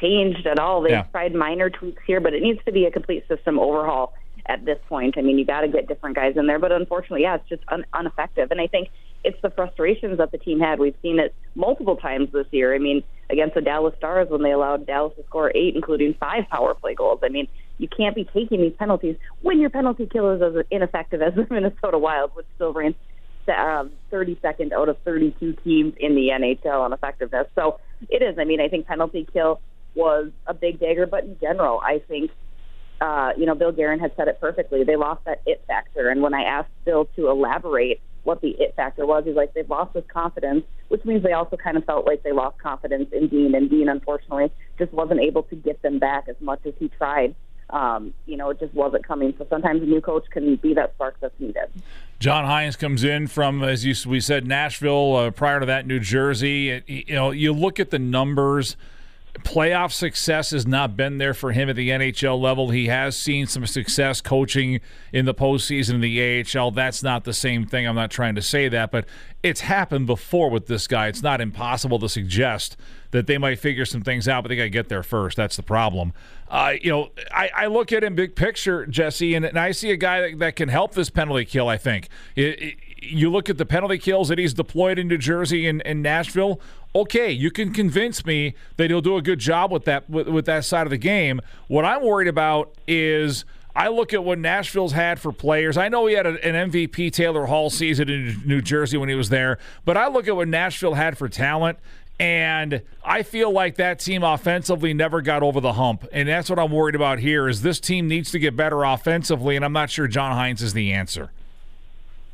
changed 0.00 0.46
at 0.46 0.58
all. 0.58 0.82
They've 0.82 0.92
yeah. 0.92 1.04
tried 1.04 1.34
minor 1.34 1.70
tweaks 1.70 2.02
here, 2.06 2.20
but 2.20 2.34
it 2.34 2.42
needs 2.42 2.60
to 2.66 2.72
be 2.72 2.84
a 2.84 2.90
complete 2.90 3.26
system 3.28 3.58
overhaul 3.58 4.12
at 4.46 4.64
this 4.64 4.78
point. 4.88 5.16
I 5.16 5.22
mean, 5.22 5.38
you 5.38 5.46
got 5.46 5.62
to 5.62 5.68
get 5.68 5.88
different 5.88 6.16
guys 6.16 6.36
in 6.36 6.46
there, 6.46 6.58
but 6.58 6.72
unfortunately, 6.72 7.22
yeah, 7.22 7.36
it's 7.36 7.48
just 7.48 7.62
un- 7.68 7.86
ineffective. 7.98 8.50
And 8.50 8.60
I 8.60 8.66
think 8.66 8.88
it's 9.24 9.40
the 9.40 9.50
frustrations 9.50 10.18
that 10.18 10.32
the 10.32 10.38
team 10.38 10.60
had. 10.60 10.78
We've 10.78 10.96
seen 11.00 11.18
it 11.18 11.34
multiple 11.54 11.96
times 11.96 12.30
this 12.32 12.46
year. 12.50 12.74
I 12.74 12.78
mean, 12.78 13.02
against 13.32 13.54
the 13.54 13.60
Dallas 13.60 13.94
Stars 13.98 14.28
when 14.30 14.42
they 14.42 14.52
allowed 14.52 14.86
Dallas 14.86 15.14
to 15.16 15.24
score 15.24 15.50
eight, 15.56 15.74
including 15.74 16.14
five 16.20 16.44
power 16.50 16.74
play 16.74 16.94
goals. 16.94 17.20
I 17.24 17.28
mean, 17.30 17.48
you 17.78 17.88
can't 17.88 18.14
be 18.14 18.24
taking 18.24 18.60
these 18.60 18.74
penalties 18.78 19.16
when 19.40 19.58
your 19.58 19.70
penalty 19.70 20.06
kill 20.06 20.30
is 20.30 20.42
as 20.42 20.64
ineffective 20.70 21.22
as 21.22 21.34
the 21.34 21.46
Minnesota 21.50 21.98
Wild, 21.98 22.30
which 22.34 22.46
still 22.54 22.72
ranks 22.72 22.98
um, 23.48 23.90
32nd 24.12 24.72
out 24.72 24.88
of 24.88 24.96
32 25.04 25.54
teams 25.64 25.94
in 25.98 26.14
the 26.14 26.28
NHL 26.28 26.80
on 26.80 26.92
effectiveness. 26.92 27.48
So 27.56 27.80
it 28.08 28.22
is. 28.22 28.38
I 28.38 28.44
mean, 28.44 28.60
I 28.60 28.68
think 28.68 28.86
penalty 28.86 29.26
kill 29.32 29.60
was 29.94 30.30
a 30.46 30.54
big 30.54 30.78
dagger, 30.78 31.06
but 31.06 31.24
in 31.24 31.36
general, 31.40 31.80
I 31.80 32.00
think 32.06 32.30
uh, 33.02 33.32
you 33.36 33.46
know, 33.46 33.56
Bill 33.56 33.72
Guerin 33.72 33.98
had 33.98 34.12
said 34.16 34.28
it 34.28 34.40
perfectly. 34.40 34.84
They 34.84 34.94
lost 34.94 35.24
that 35.24 35.42
it 35.44 35.64
factor. 35.66 36.08
And 36.08 36.22
when 36.22 36.34
I 36.34 36.42
asked 36.42 36.70
Bill 36.84 37.06
to 37.16 37.30
elaborate 37.30 38.00
what 38.22 38.40
the 38.40 38.50
it 38.50 38.74
factor 38.76 39.04
was, 39.04 39.24
he's 39.26 39.34
like, 39.34 39.54
they've 39.54 39.68
lost 39.68 39.92
this 39.92 40.04
confidence, 40.06 40.64
which 40.92 41.06
means 41.06 41.22
they 41.22 41.32
also 41.32 41.56
kind 41.56 41.78
of 41.78 41.84
felt 41.86 42.06
like 42.06 42.22
they 42.22 42.32
lost 42.32 42.58
confidence 42.58 43.08
in 43.12 43.26
Dean. 43.26 43.54
And 43.54 43.70
Dean, 43.70 43.88
unfortunately, 43.88 44.52
just 44.78 44.92
wasn't 44.92 45.20
able 45.20 45.42
to 45.44 45.56
get 45.56 45.80
them 45.80 45.98
back 45.98 46.28
as 46.28 46.36
much 46.38 46.60
as 46.66 46.74
he 46.78 46.88
tried. 46.88 47.34
Um, 47.70 48.12
you 48.26 48.36
know, 48.36 48.50
it 48.50 48.60
just 48.60 48.74
wasn't 48.74 49.06
coming. 49.06 49.32
So 49.38 49.46
sometimes 49.48 49.82
a 49.82 49.86
new 49.86 50.02
coach 50.02 50.26
can 50.30 50.56
be 50.56 50.74
that 50.74 50.92
spark 50.92 51.16
that's 51.18 51.32
needed. 51.40 51.70
John 52.18 52.44
Hynes 52.44 52.78
comes 52.78 53.04
in 53.04 53.26
from, 53.26 53.64
as 53.64 53.86
you, 53.86 53.94
we 54.06 54.20
said, 54.20 54.46
Nashville. 54.46 55.16
Uh, 55.16 55.30
prior 55.30 55.60
to 55.60 55.64
that, 55.64 55.86
New 55.86 55.98
Jersey. 55.98 56.82
You 56.86 57.14
know, 57.14 57.30
you 57.30 57.54
look 57.54 57.80
at 57.80 57.88
the 57.88 57.98
numbers 57.98 58.76
playoff 59.40 59.92
success 59.92 60.50
has 60.50 60.66
not 60.66 60.96
been 60.96 61.18
there 61.18 61.32
for 61.32 61.52
him 61.52 61.70
at 61.70 61.76
the 61.76 61.88
NHL 61.88 62.38
level. 62.40 62.70
He 62.70 62.88
has 62.88 63.16
seen 63.16 63.46
some 63.46 63.66
success 63.66 64.20
coaching 64.20 64.80
in 65.12 65.24
the 65.24 65.34
postseason 65.34 65.94
in 65.94 66.00
the 66.00 66.44
AHL. 66.58 66.70
That's 66.70 67.02
not 67.02 67.24
the 67.24 67.32
same 67.32 67.64
thing. 67.64 67.86
I'm 67.86 67.94
not 67.94 68.10
trying 68.10 68.34
to 68.34 68.42
say 68.42 68.68
that, 68.68 68.90
but 68.90 69.06
it's 69.42 69.62
happened 69.62 70.06
before 70.06 70.50
with 70.50 70.66
this 70.66 70.86
guy. 70.86 71.08
It's 71.08 71.22
not 71.22 71.40
impossible 71.40 71.98
to 72.00 72.08
suggest 72.08 72.76
that 73.10 73.26
they 73.26 73.38
might 73.38 73.58
figure 73.58 73.86
some 73.86 74.02
things 74.02 74.28
out, 74.28 74.42
but 74.44 74.48
they 74.50 74.56
got 74.56 74.64
to 74.64 74.70
get 74.70 74.88
there 74.88 75.02
first. 75.02 75.36
That's 75.36 75.56
the 75.56 75.62
problem. 75.62 76.12
Uh, 76.48 76.74
you 76.80 76.90
know, 76.90 77.10
I, 77.30 77.50
I, 77.54 77.66
look 77.66 77.92
at 77.92 78.04
him 78.04 78.14
big 78.14 78.36
picture, 78.36 78.86
Jessi, 78.86 79.34
and, 79.34 79.46
and 79.46 79.58
I 79.58 79.72
see 79.72 79.90
a 79.90 79.96
guy 79.96 80.20
that, 80.20 80.38
that, 80.38 80.56
can 80.56 80.68
help 80.68 80.92
this 80.92 81.08
penalty 81.08 81.46
kill. 81.46 81.68
I 81.68 81.78
think 81.78 82.08
it, 82.36 82.76
you 83.02 83.30
look 83.30 83.50
at 83.50 83.58
the 83.58 83.66
penalty 83.66 83.98
kills 83.98 84.28
that 84.28 84.38
he's 84.38 84.54
deployed 84.54 84.98
in 84.98 85.08
New 85.08 85.18
Jersey 85.18 85.66
and, 85.66 85.84
and 85.86 86.02
Nashville 86.02 86.60
okay, 86.94 87.30
you 87.30 87.50
can 87.50 87.72
convince 87.72 88.24
me 88.26 88.54
that 88.76 88.90
he'll 88.90 89.00
do 89.00 89.16
a 89.16 89.22
good 89.22 89.38
job 89.38 89.70
with 89.70 89.84
that 89.84 90.08
with, 90.08 90.28
with 90.28 90.46
that 90.46 90.64
side 90.64 90.86
of 90.86 90.90
the 90.90 90.98
game. 90.98 91.40
What 91.68 91.84
I'm 91.84 92.02
worried 92.02 92.28
about 92.28 92.74
is 92.86 93.44
I 93.74 93.88
look 93.88 94.12
at 94.12 94.22
what 94.22 94.38
Nashville's 94.38 94.92
had 94.92 95.18
for 95.18 95.32
players. 95.32 95.76
I 95.76 95.88
know 95.88 96.06
he 96.06 96.14
had 96.14 96.26
a, 96.26 96.46
an 96.46 96.70
MVP 96.70 97.12
Taylor 97.12 97.46
Hall 97.46 97.70
season 97.70 98.08
in 98.08 98.42
New 98.44 98.60
Jersey 98.60 98.98
when 98.98 99.08
he 99.08 99.14
was 99.14 99.30
there, 99.30 99.58
but 99.84 99.96
I 99.96 100.08
look 100.08 100.28
at 100.28 100.36
what 100.36 100.48
Nashville 100.48 100.94
had 100.94 101.16
for 101.16 101.28
talent. 101.28 101.78
And 102.20 102.82
I 103.04 103.24
feel 103.24 103.50
like 103.50 103.76
that 103.76 103.98
team 103.98 104.22
offensively 104.22 104.94
never 104.94 105.22
got 105.22 105.42
over 105.42 105.60
the 105.60 105.72
hump. 105.72 106.06
And 106.12 106.28
that's 106.28 106.48
what 106.48 106.58
I'm 106.58 106.70
worried 106.70 106.94
about 106.94 107.18
here 107.18 107.48
is 107.48 107.62
this 107.62 107.80
team 107.80 108.06
needs 108.06 108.30
to 108.32 108.38
get 108.38 108.54
better 108.54 108.84
offensively, 108.84 109.56
and 109.56 109.64
I'm 109.64 109.72
not 109.72 109.90
sure 109.90 110.06
John 110.06 110.36
Hynes 110.36 110.62
is 110.62 110.72
the 110.72 110.92
answer. 110.92 111.32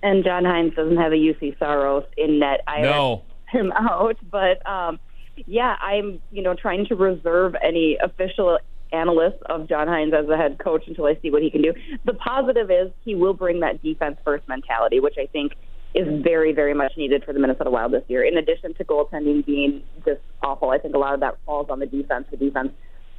And 0.03 0.25
John 0.25 0.45
Hynes 0.45 0.77
doesn't 0.77 0.97
have 0.97 1.13
a 1.13 1.17
Juuse 1.17 1.59
Saros 1.59 2.05
in 2.17 2.39
net 2.39 2.61
either. 2.67 2.89
No 2.89 3.23
him 3.53 3.73
out. 3.73 4.17
But 4.31 4.65
um, 4.69 4.99
yeah, 5.47 5.77
I'm 5.81 6.21
you 6.31 6.43
know 6.43 6.55
trying 6.55 6.87
to 6.87 6.95
reserve 6.95 7.55
any 7.63 7.99
official 8.03 8.59
analyst 8.93 9.37
of 9.47 9.69
John 9.69 9.87
Hynes 9.87 10.15
as 10.15 10.29
a 10.29 10.37
head 10.37 10.59
coach 10.59 10.85
until 10.87 11.07
I 11.07 11.19
see 11.21 11.31
what 11.31 11.43
he 11.43 11.51
can 11.51 11.63
do. 11.63 11.75
The 12.07 12.15
positive 12.15 12.71
is 12.71 12.91
he 13.05 13.15
will 13.15 13.35
bring 13.35 13.61
that 13.61 13.83
defense 13.83 14.17
first 14.25 14.49
mentality, 14.49 14.99
which 15.01 15.17
I 15.19 15.27
think 15.27 15.53
is 15.95 16.07
very, 16.23 16.53
very 16.53 16.75
much 16.75 16.93
needed 16.97 17.25
for 17.25 17.33
the 17.33 17.39
Minnesota 17.39 17.71
Wild 17.71 17.93
this 17.93 18.05
year. 18.09 18.23
In 18.23 18.37
addition 18.37 18.75
to 18.75 18.85
goaltending 18.85 19.45
being 19.45 19.83
just 20.05 20.21
awful, 20.43 20.71
I 20.71 20.79
think 20.79 20.95
a 20.95 20.99
lot 20.99 21.15
of 21.15 21.21
that 21.21 21.39
falls 21.45 21.69
on 21.71 21.81
the 21.81 21.87
defense. 21.87 22.27
The 22.31 22.37
defense 22.37 22.71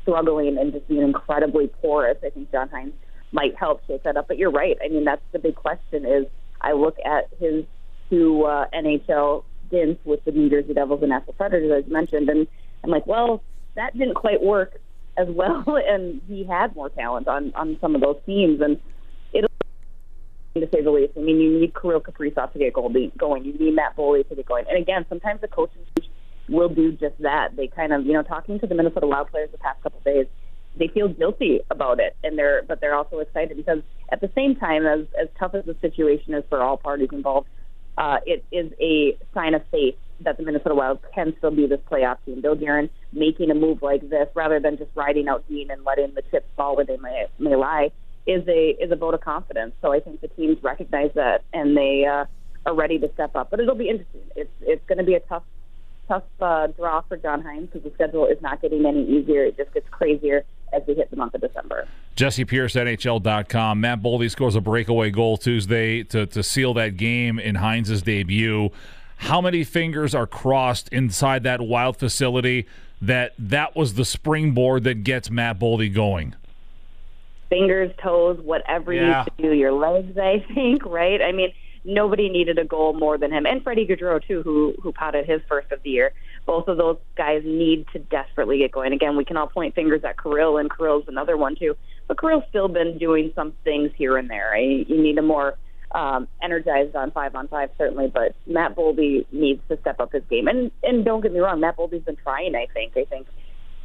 struggling 0.02 0.58
and 0.58 0.72
just 0.72 0.88
being 0.88 1.02
incredibly 1.02 1.68
porous. 1.68 2.18
I 2.25 2.30
think 2.30 2.52
John 2.52 2.70
Hynes 2.70 2.94
might 3.32 3.56
help 3.56 3.82
shake 3.86 4.04
that 4.04 4.18
up. 4.18 4.28
But 4.28 4.38
you're 4.38 4.52
right. 4.52 4.78
I 4.84 4.88
mean, 4.88 5.06
that's 5.06 5.22
the 5.34 5.40
big 5.40 5.56
question. 5.56 6.06
Is 6.06 6.25
I 6.62 6.74
look 6.74 6.98
at 7.06 7.30
his 7.40 7.66
two 8.10 8.44
uh, 8.44 8.66
NHL 8.74 9.44
stints 9.68 10.02
with 10.06 10.24
the 10.26 10.32
New 10.32 10.50
Jersey 10.50 10.74
Devils 10.74 11.02
and 11.02 11.10
Nashville 11.10 11.34
Predators, 11.34 11.84
as 11.86 11.92
mentioned, 11.92 12.30
and 12.30 12.48
I'm 12.84 12.90
like, 12.90 13.06
well, 13.08 13.44
that 13.76 13.98
didn't 13.98 14.16
quite 14.16 14.42
work 14.42 14.80
as 15.18 15.28
well, 15.30 15.64
and 15.68 16.22
he 16.28 16.44
had 16.44 16.76
more 16.76 16.90
talent 16.90 17.28
on 17.28 17.54
on 17.56 17.78
some 17.82 17.96
of 17.96 18.02
those 18.02 18.18
teams, 18.26 18.62
and 18.62 18.80
to 20.60 20.70
say 20.72 20.82
the 20.82 20.92
least. 20.92 21.14
I 21.16 21.22
mean, 21.22 21.40
you 21.40 21.60
need 21.60 21.74
Kirill 21.80 22.02
Kaprizov 22.02 22.54
to 22.54 22.60
get 22.60 22.74
Goldie 22.74 23.12
going. 23.18 23.46
You 23.46 23.54
need 23.54 23.75
Matt 23.75 23.96
Boldy 23.96 24.28
to 24.30 24.36
get 24.36 24.46
going. 24.46 24.66
And 24.68 24.82
again, 24.82 25.06
sometimes 25.10 25.42
the 25.42 25.48
coaches 25.48 25.86
will 26.48 26.70
do 26.70 26.92
just 26.92 27.18
that. 27.20 27.56
They 27.56 27.68
kind 27.68 27.94
of, 27.94 28.06
you 28.06 28.13
know, 28.13 28.24
talking 28.24 28.60
to 28.60 28.68
the 28.68 28.75
Minnesota 28.75 29.08
Wild 29.08 29.30
players 29.30 29.50
the 29.51 29.58
past 29.58 29.82
couple 29.84 30.00
of 30.00 30.06
days, 30.06 30.25
they 30.78 30.88
feel 30.88 31.08
guilty 31.08 31.62
about 31.70 32.00
it, 32.00 32.16
and 32.24 32.38
they're 32.38 32.63
but 32.63 32.82
they're 32.82 32.96
also 32.96 33.20
excited 33.20 33.58
because 33.58 33.80
at 34.12 34.22
the 34.22 34.30
same 34.36 34.56
time, 34.56 34.86
as 34.86 35.06
as 35.20 35.28
tough 35.38 35.56
as 35.56 35.66
the 35.66 35.75
situation 35.82 36.34
is 36.34 36.44
for 36.50 36.62
all 36.62 36.78
parties 36.78 37.10
involved, 37.12 37.48
uh, 37.98 38.18
it 38.25 38.44
is 38.51 38.72
a 38.80 39.18
sign 39.34 39.54
of 39.54 39.62
faith 39.72 39.96
that 40.22 40.38
the 40.38 40.44
Minnesota 40.44 40.75
Wild 40.75 41.00
can 41.13 41.34
still 41.38 41.51
be 41.51 41.68
this 41.68 41.80
playoff 41.89 42.18
team. 42.25 42.42
Bill 42.42 42.56
Guerin 42.56 42.89
making 43.13 43.51
a 43.51 43.56
move 43.56 43.82
like 43.82 44.10
this 44.10 44.28
rather 44.36 44.60
than 44.60 44.78
just 44.78 44.92
riding 44.96 45.28
out 45.28 45.48
Dean 45.48 45.72
and 45.72 45.84
letting 45.86 46.13
the 46.13 46.22
chips 46.32 46.48
fall 46.56 46.75
where 46.75 46.86
they 46.86 46.98
may, 46.98 47.28
may 47.39 47.56
lie 47.56 47.92
is 48.28 48.48
a 48.48 48.75
is 48.82 48.92
a 48.92 48.96
vote 48.96 49.13
of 49.13 49.22
confidence. 49.22 49.74
So 49.82 49.94
I 49.94 50.00
think 50.00 50.22
the 50.22 50.28
teams 50.30 50.58
recognize 50.62 51.12
that 51.16 51.44
and 51.54 51.75
they 51.75 52.06
uh, 52.06 52.25
are 52.66 52.75
ready 52.75 53.00
to 53.00 53.12
step 53.13 53.36
up. 53.36 53.50
But 53.50 53.60
it'll 53.60 53.75
be 53.75 53.89
interesting. 53.89 54.22
It's 54.36 54.51
it's 54.62 54.86
going 54.88 55.00
to 55.00 55.04
be 55.04 55.16
a 55.16 55.22
tough 55.22 55.44
tough 56.08 56.24
uh, 56.42 56.68
draw 56.68 57.01
for 57.01 57.18
John 57.18 57.42
Hynes 57.42 57.72
because 57.72 57.84
the 57.84 57.92
schedule 57.94 58.25
is 58.25 58.42
not 58.42 58.62
getting 58.62 58.86
any 58.86 59.06
easier. 59.06 59.46
It 59.46 59.58
just 59.58 59.74
gets 59.74 59.88
crazier 59.89 60.44
as 60.74 60.84
we 60.88 60.96
hit 60.96 61.10
the 61.10 61.18
month 61.18 61.34
of 61.34 61.42
December. 61.42 61.88
Jessi 62.16 62.46
Pierce, 62.46 62.74
NHL.com. 62.74 63.82
Matt 63.82 64.02
Boldy 64.02 64.30
scores 64.30 64.56
a 64.56 64.62
breakaway 64.62 65.10
goal 65.10 65.38
Tuesday 65.38 66.04
to, 66.04 66.26
to 66.28 66.44
seal 66.44 66.74
that 66.74 66.98
game 66.98 67.40
in 67.40 67.56
Hynes' 67.56 68.02
debut. 68.02 68.72
How 69.18 69.42
many 69.42 69.64
fingers 69.64 70.16
are 70.16 70.28
crossed 70.28 70.90
inside 70.90 71.44
that 71.44 71.62
wild 71.62 71.98
facility 71.98 72.68
that 73.02 73.34
that 73.38 73.76
was 73.76 73.94
the 73.94 74.06
springboard 74.06 74.84
that 74.84 75.04
gets 75.04 75.30
Matt 75.30 75.60
Boldy 75.60 75.94
going? 75.94 76.36
Fingers, 77.50 77.92
toes, 78.02 78.40
whatever 78.44 78.94
yeah. 78.94 79.26
you 79.38 79.50
do, 79.50 79.54
your 79.56 79.72
legs, 79.72 80.18
I 80.18 80.46
think, 80.54 80.86
right? 80.86 81.22
I 81.22 81.32
mean, 81.32 81.52
nobody 81.84 82.30
needed 82.30 82.60
a 82.60 82.66
goal 82.66 82.94
more 82.94 83.18
than 83.18 83.32
him, 83.32 83.46
and 83.46 83.64
Freddie 83.64 83.88
Gaudreau 83.88 84.26
too, 84.26 84.42
who 84.44 84.76
who 84.82 84.92
potted 84.92 85.26
his 85.26 85.42
first 85.48 85.72
of 85.72 85.82
the 85.84 85.90
year. 85.90 86.14
Both 86.50 86.68
of 86.68 86.77
those 86.77 86.98
guys 87.15 87.44
need 87.46 87.86
to 87.94 88.00
desperately 88.00 88.58
get 88.58 88.72
going. 88.72 88.91
Again, 88.91 89.15
we 89.15 89.24
can 89.24 89.38
all 89.38 89.46
point 89.46 89.75
fingers 89.75 90.01
at 90.03 90.15
Kirill, 90.20 90.58
and 90.58 90.68
Kirill's 90.68 91.08
another 91.08 91.38
one 91.38 91.56
too. 91.56 91.75
But 92.08 92.18
Kirill's 92.18 92.44
still 92.50 92.68
been 92.68 92.98
doing 92.98 93.32
some 93.36 93.53
things 93.63 93.91
here 93.96 94.18
and 94.18 94.27
there. 94.27 94.58
You 94.58 95.00
need 95.00 95.20
a 95.20 95.22
more 95.22 95.60
um, 95.91 96.27
energized 96.41 96.96
on 96.96 97.12
five 97.12 97.36
on 97.36 97.50
five 97.50 97.70
certainly, 97.77 98.08
but 98.12 98.36
Matt 98.48 98.75
Boldy 98.75 99.27
needs 99.32 99.62
to 99.70 99.77
step 99.82 100.00
up 100.00 100.12
his 100.12 100.24
game. 100.27 100.48
And 100.48 100.72
and 100.82 101.06
don't 101.06 101.22
get 101.22 101.32
me 101.32 101.39
wrong, 101.39 101.60
Matt 101.60 101.77
Boldy's 101.77 102.03
been 102.03 102.15
trying. 102.15 102.56
I 102.56 102.65
think 102.74 102.98
I 102.98 103.06
think 103.06 103.27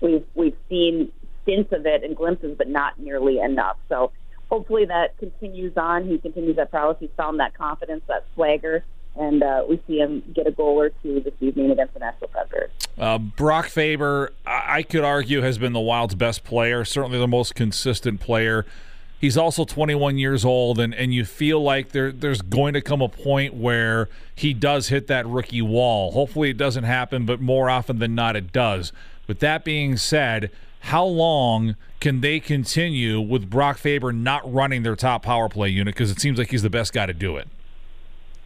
we've 0.00 0.24
we've 0.34 0.56
seen 0.70 1.12
stints 1.42 1.70
of 1.70 1.84
it 1.84 2.02
and 2.02 2.16
glimpses, 2.16 2.54
but 2.56 2.68
not 2.68 2.98
nearly 2.98 3.40
enough. 3.40 3.76
So 3.90 4.10
hopefully 4.48 4.86
that 4.86 5.18
continues 5.18 5.76
on. 5.76 6.08
He 6.08 6.16
continues 6.16 6.56
that 6.56 6.70
prowess. 6.70 6.96
He's 6.98 7.10
found 7.14 7.40
that 7.40 7.52
confidence, 7.52 8.04
that 8.08 8.24
swagger, 8.34 8.86
and 9.16 9.42
uh, 9.42 9.64
we 9.68 9.80
see 9.86 9.98
him 9.98 10.22
get 10.34 10.46
a 10.46 10.50
goal 10.50 10.80
or 10.80 10.90
two 11.02 11.20
this 11.20 11.34
evening 11.40 11.70
against 11.70 11.94
the 11.94 12.00
Nashville 12.00 12.28
Predators. 12.28 12.70
Uh, 12.98 13.18
Brock 13.18 13.66
Faber, 13.66 14.32
I 14.46 14.82
could 14.82 15.04
argue, 15.04 15.40
has 15.42 15.58
been 15.58 15.72
the 15.72 15.80
Wild's 15.80 16.14
best 16.14 16.44
player, 16.44 16.84
certainly 16.84 17.18
the 17.18 17.28
most 17.28 17.54
consistent 17.54 18.20
player. 18.20 18.66
He's 19.20 19.36
also 19.36 19.64
21 19.64 20.18
years 20.18 20.44
old, 20.44 20.78
and, 20.78 20.94
and 20.94 21.14
you 21.14 21.24
feel 21.24 21.62
like 21.62 21.90
there 21.90 22.12
there's 22.12 22.42
going 22.42 22.74
to 22.74 22.80
come 22.80 23.00
a 23.00 23.08
point 23.08 23.54
where 23.54 24.08
he 24.34 24.52
does 24.52 24.88
hit 24.88 25.06
that 25.06 25.26
rookie 25.26 25.62
wall. 25.62 26.12
Hopefully, 26.12 26.50
it 26.50 26.58
doesn't 26.58 26.84
happen, 26.84 27.24
but 27.24 27.40
more 27.40 27.70
often 27.70 27.98
than 27.98 28.14
not, 28.14 28.36
it 28.36 28.52
does. 28.52 28.92
With 29.26 29.38
that 29.38 29.64
being 29.64 29.96
said, 29.96 30.50
how 30.80 31.04
long 31.04 31.76
can 32.00 32.20
they 32.20 32.38
continue 32.38 33.18
with 33.18 33.48
Brock 33.48 33.78
Faber 33.78 34.12
not 34.12 34.52
running 34.52 34.82
their 34.82 34.96
top 34.96 35.22
power 35.22 35.48
play 35.48 35.70
unit? 35.70 35.94
Because 35.94 36.10
it 36.10 36.20
seems 36.20 36.38
like 36.38 36.50
he's 36.50 36.62
the 36.62 36.68
best 36.68 36.92
guy 36.92 37.06
to 37.06 37.14
do 37.14 37.38
it. 37.38 37.48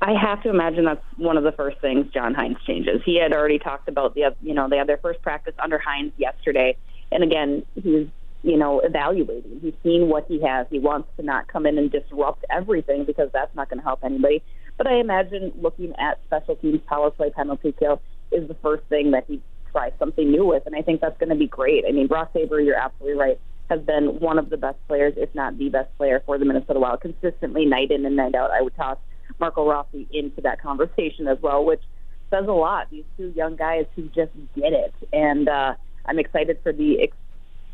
I 0.01 0.13
have 0.13 0.43
to 0.45 0.51
imagine 0.51 0.85
that's 0.85 1.03
one 1.17 1.37
of 1.37 1.43
the 1.43 1.53
first 1.53 1.81
things 1.81 2.07
John 2.13 2.35
Hynes 2.35 2.59
changes. 2.67 3.03
He 3.05 3.21
had 3.21 3.33
already 3.33 3.59
talked 3.59 3.89
about 3.89 4.15
the, 4.15 4.35
you 4.43 4.55
know, 4.55 4.69
they 4.69 4.77
had 4.77 4.87
their 4.87 4.99
first 4.99 5.21
practice 5.23 5.55
under 5.59 5.79
Hynes 5.79 6.13
yesterday, 6.17 6.77
and 7.11 7.25
again, 7.25 7.65
he's, 7.75 8.07
you 8.43 8.57
know, 8.57 8.81
evaluating. 8.81 9.59
He's 9.61 9.75
seen 9.83 10.09
what 10.09 10.27
he 10.29 10.41
has. 10.43 10.67
He 10.71 10.79
wants 10.79 11.09
to 11.17 11.25
not 11.25 11.49
come 11.49 11.67
in 11.67 11.79
and 11.79 11.91
disrupt 11.91 12.45
everything 12.49 13.05
because 13.05 13.29
that's 13.33 13.55
not 13.57 13.69
going 13.69 13.79
to 13.79 13.85
help 13.85 14.05
anybody. 14.05 14.43
But 14.77 14.87
I 14.87 15.01
imagine 15.01 15.53
looking 15.61 15.93
at 15.99 16.21
special 16.27 16.55
teams 16.55 16.81
power 16.89 17.11
play 17.11 17.31
penalty 17.31 17.75
kill 17.77 18.01
is 18.31 18.47
the 18.47 18.55
first 18.63 18.85
thing 18.85 19.11
that 19.11 19.25
he 19.27 19.43
tries 19.73 19.93
something 19.99 20.31
new 20.31 20.47
with, 20.47 20.63
and 20.67 20.77
I 20.77 20.83
think 20.83 21.01
that's 21.01 21.19
going 21.19 21.31
to 21.31 21.35
be 21.35 21.49
great. 21.49 21.85
I 21.89 21.91
mean, 21.91 22.07
Brock 22.07 22.33
Faber, 22.33 22.61
you're 22.61 22.77
absolutely 22.77 23.19
right, 23.19 23.41
has 23.69 23.81
been 23.81 24.21
one 24.21 24.39
of 24.39 24.49
the 24.49 24.57
best 24.57 24.79
players, 24.87 25.15
if 25.17 25.35
not 25.35 25.59
the 25.59 25.69
best 25.71 25.95
player 25.99 26.23
for 26.25 26.39
the 26.39 26.45
Minnesota 26.45 26.79
Wild, 26.79 27.01
consistently 27.01 27.67
night 27.67 27.91
in 27.91 28.07
and 28.07 28.15
night 28.15 28.37
out. 28.37 28.53
I 28.53 28.63
would 28.63 28.77
toss 28.77 28.99
Marco 29.41 29.69
Rossi 29.69 30.09
into 30.13 30.41
that 30.43 30.61
conversation 30.61 31.29
as 31.29 31.39
well, 31.41 31.65
which 31.65 31.83
says 32.31 32.47
a 32.47 32.53
lot. 32.53 32.91
These 32.91 33.05
two 33.17 33.33
young 33.37 33.57
guys 33.57 33.87
who 33.97 34.05
just 34.09 34.33
get 34.55 34.73
it, 34.73 34.95
and 35.13 35.49
uh, 35.49 35.75
I'm 36.07 36.19
excited 36.19 36.59
for 36.63 36.73
the 36.73 37.09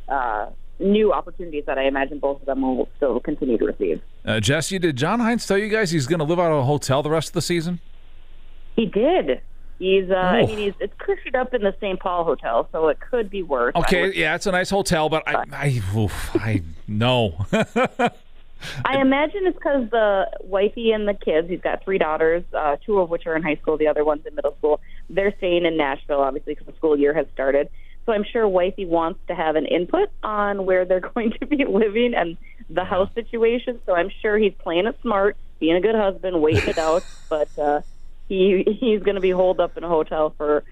uh, 0.08 0.46
new 0.78 1.12
opportunities 1.12 1.64
that 1.66 1.78
I 1.78 1.84
imagine 1.86 2.18
both 2.18 2.40
of 2.40 2.46
them 2.46 2.62
will 2.62 2.88
still 2.96 3.20
continue 3.20 3.58
to 3.58 3.66
receive. 3.66 4.00
Uh, 4.24 4.32
Jessi, 4.32 4.80
did 4.80 4.96
John 4.96 5.20
Hynes 5.20 5.46
tell 5.46 5.58
you 5.58 5.68
guys 5.68 5.90
he's 5.90 6.06
going 6.06 6.18
to 6.18 6.24
live 6.24 6.40
out 6.40 6.50
of 6.50 6.58
a 6.58 6.64
hotel 6.64 7.02
the 7.02 7.10
rest 7.10 7.28
of 7.28 7.34
the 7.34 7.42
season? 7.42 7.80
He 8.76 8.86
did. 8.86 9.40
He's, 9.78 10.08
uh, 10.08 10.14
I 10.14 10.46
mean, 10.46 10.58
he's 10.58 10.74
it's 10.78 10.94
cushied 10.94 11.34
up 11.34 11.52
in 11.52 11.62
the 11.62 11.74
St. 11.80 11.98
Paul 11.98 12.24
hotel, 12.24 12.68
so 12.70 12.88
it 12.88 12.98
could 13.00 13.28
be 13.28 13.42
worse. 13.42 13.74
Okay, 13.74 14.12
yeah, 14.14 14.34
it's 14.34 14.46
a 14.46 14.52
nice 14.52 14.70
hotel, 14.70 15.08
but 15.08 15.26
I, 15.26 15.44
I, 15.52 15.82
oof, 15.96 16.30
I 16.36 16.62
know. 16.86 17.44
I 18.84 19.00
imagine 19.00 19.46
it's 19.46 19.56
because 19.56 19.90
the 19.90 20.26
wifey 20.42 20.92
and 20.92 21.06
the 21.06 21.14
kids. 21.14 21.48
He's 21.48 21.60
got 21.60 21.84
three 21.84 21.98
daughters, 21.98 22.44
uh, 22.52 22.76
two 22.84 22.98
of 22.98 23.10
which 23.10 23.26
are 23.26 23.36
in 23.36 23.42
high 23.42 23.56
school, 23.56 23.76
the 23.76 23.88
other 23.88 24.04
one's 24.04 24.26
in 24.26 24.34
middle 24.34 24.56
school. 24.56 24.80
They're 25.10 25.34
staying 25.38 25.64
in 25.66 25.76
Nashville, 25.76 26.20
obviously, 26.20 26.54
because 26.54 26.66
the 26.66 26.76
school 26.76 26.98
year 26.98 27.14
has 27.14 27.26
started. 27.32 27.68
So 28.06 28.12
I'm 28.12 28.24
sure 28.24 28.46
wifey 28.46 28.84
wants 28.84 29.20
to 29.28 29.34
have 29.34 29.56
an 29.56 29.66
input 29.66 30.10
on 30.22 30.66
where 30.66 30.84
they're 30.84 31.00
going 31.14 31.32
to 31.40 31.46
be 31.46 31.64
living 31.64 32.14
and 32.14 32.36
the 32.70 32.84
house 32.84 33.10
situation. 33.14 33.80
So 33.86 33.94
I'm 33.94 34.10
sure 34.22 34.38
he's 34.38 34.54
playing 34.58 34.86
it 34.86 34.98
smart, 35.02 35.36
being 35.58 35.76
a 35.76 35.80
good 35.80 35.94
husband, 35.94 36.40
waiting 36.40 36.68
it 36.68 36.78
out. 36.78 37.04
But 37.28 37.48
uh, 37.58 37.82
he 38.28 38.64
he's 38.80 39.02
going 39.02 39.16
to 39.16 39.20
be 39.20 39.30
holed 39.30 39.60
up 39.60 39.76
in 39.76 39.84
a 39.84 39.88
hotel 39.88 40.34
for 40.36 40.64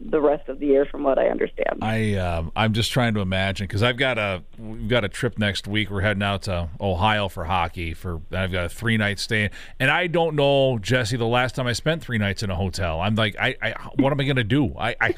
the 0.00 0.20
rest 0.20 0.48
of 0.48 0.58
the 0.58 0.66
year, 0.66 0.84
from 0.84 1.02
what 1.04 1.18
I 1.18 1.28
understand. 1.28 1.78
I 1.82 2.14
um, 2.14 2.52
I'm 2.56 2.72
just 2.72 2.92
trying 2.92 3.14
to 3.14 3.20
imagine 3.20 3.66
because 3.66 3.82
I've 3.82 3.96
got 3.96 4.18
a 4.18 4.42
we've 4.58 4.88
got 4.88 5.04
a 5.04 5.08
trip 5.08 5.38
next 5.38 5.68
week. 5.68 5.90
We're 5.90 6.00
heading 6.00 6.22
out 6.22 6.42
to 6.42 6.68
Ohio 6.80 7.28
for 7.28 7.44
hockey. 7.44 7.94
For 7.94 8.20
I've 8.32 8.52
got 8.52 8.64
a 8.64 8.68
three 8.68 8.96
night 8.96 9.18
stay, 9.18 9.50
and 9.78 9.90
I 9.90 10.08
don't 10.08 10.34
know 10.34 10.78
Jessi. 10.78 11.16
The 11.16 11.26
last 11.26 11.54
time 11.54 11.66
I 11.66 11.72
spent 11.72 12.02
three 12.02 12.18
nights 12.18 12.42
in 12.42 12.50
a 12.50 12.56
hotel, 12.56 13.00
I'm 13.00 13.14
like, 13.14 13.36
I, 13.38 13.56
I 13.62 13.74
what 13.96 14.12
am 14.12 14.20
I 14.20 14.24
going 14.24 14.36
to 14.36 14.44
do? 14.44 14.74
I. 14.78 14.96
I 15.00 15.14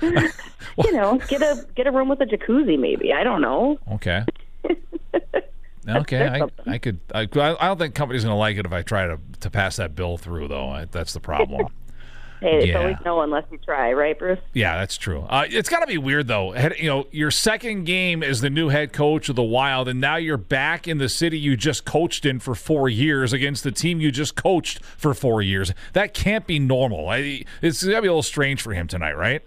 you 0.00 0.92
know, 0.92 1.18
get 1.26 1.42
a 1.42 1.66
get 1.74 1.88
a 1.88 1.90
room 1.90 2.08
with 2.08 2.20
a 2.20 2.24
jacuzzi, 2.24 2.78
maybe. 2.78 3.12
I 3.12 3.24
don't 3.24 3.40
know. 3.40 3.78
Okay. 3.94 4.24
Okay, 5.88 6.26
I, 6.26 6.72
I 6.72 6.78
could. 6.78 7.00
I, 7.14 7.22
I 7.22 7.66
don't 7.66 7.78
think 7.78 7.94
company's 7.94 8.24
going 8.24 8.34
to 8.34 8.38
like 8.38 8.56
it 8.56 8.66
if 8.66 8.72
I 8.72 8.82
try 8.82 9.06
to 9.06 9.18
to 9.40 9.50
pass 9.50 9.76
that 9.76 9.94
bill 9.94 10.18
through, 10.18 10.48
though. 10.48 10.68
I, 10.68 10.84
that's 10.84 11.12
the 11.12 11.20
problem. 11.20 11.68
hey, 12.40 12.58
it's 12.58 12.66
yeah. 12.66 12.78
always 12.78 12.96
no 13.04 13.20
unless 13.22 13.44
you 13.50 13.58
try, 13.58 13.92
right, 13.92 14.18
Bruce? 14.18 14.38
Yeah, 14.52 14.76
that's 14.76 14.96
true. 14.96 15.22
Uh, 15.22 15.46
it's 15.48 15.68
got 15.68 15.80
to 15.80 15.86
be 15.86 15.98
weird 15.98 16.28
though. 16.28 16.54
You 16.54 16.88
know, 16.88 17.06
your 17.10 17.30
second 17.30 17.84
game 17.84 18.22
as 18.22 18.40
the 18.40 18.50
new 18.50 18.68
head 18.68 18.92
coach 18.92 19.28
of 19.28 19.36
the 19.36 19.42
Wild, 19.42 19.88
and 19.88 20.00
now 20.00 20.16
you're 20.16 20.36
back 20.36 20.86
in 20.86 20.98
the 20.98 21.08
city 21.08 21.38
you 21.38 21.56
just 21.56 21.84
coached 21.84 22.26
in 22.26 22.38
for 22.40 22.54
four 22.54 22.88
years 22.88 23.32
against 23.32 23.64
the 23.64 23.72
team 23.72 24.00
you 24.00 24.10
just 24.10 24.34
coached 24.34 24.84
for 24.84 25.14
four 25.14 25.42
years. 25.42 25.72
That 25.92 26.14
can't 26.14 26.46
be 26.46 26.58
normal. 26.58 27.08
I, 27.08 27.44
it's 27.62 27.82
got 27.82 27.96
to 27.96 28.02
be 28.02 28.08
a 28.08 28.10
little 28.10 28.22
strange 28.22 28.62
for 28.62 28.74
him 28.74 28.88
tonight, 28.88 29.16
right? 29.16 29.42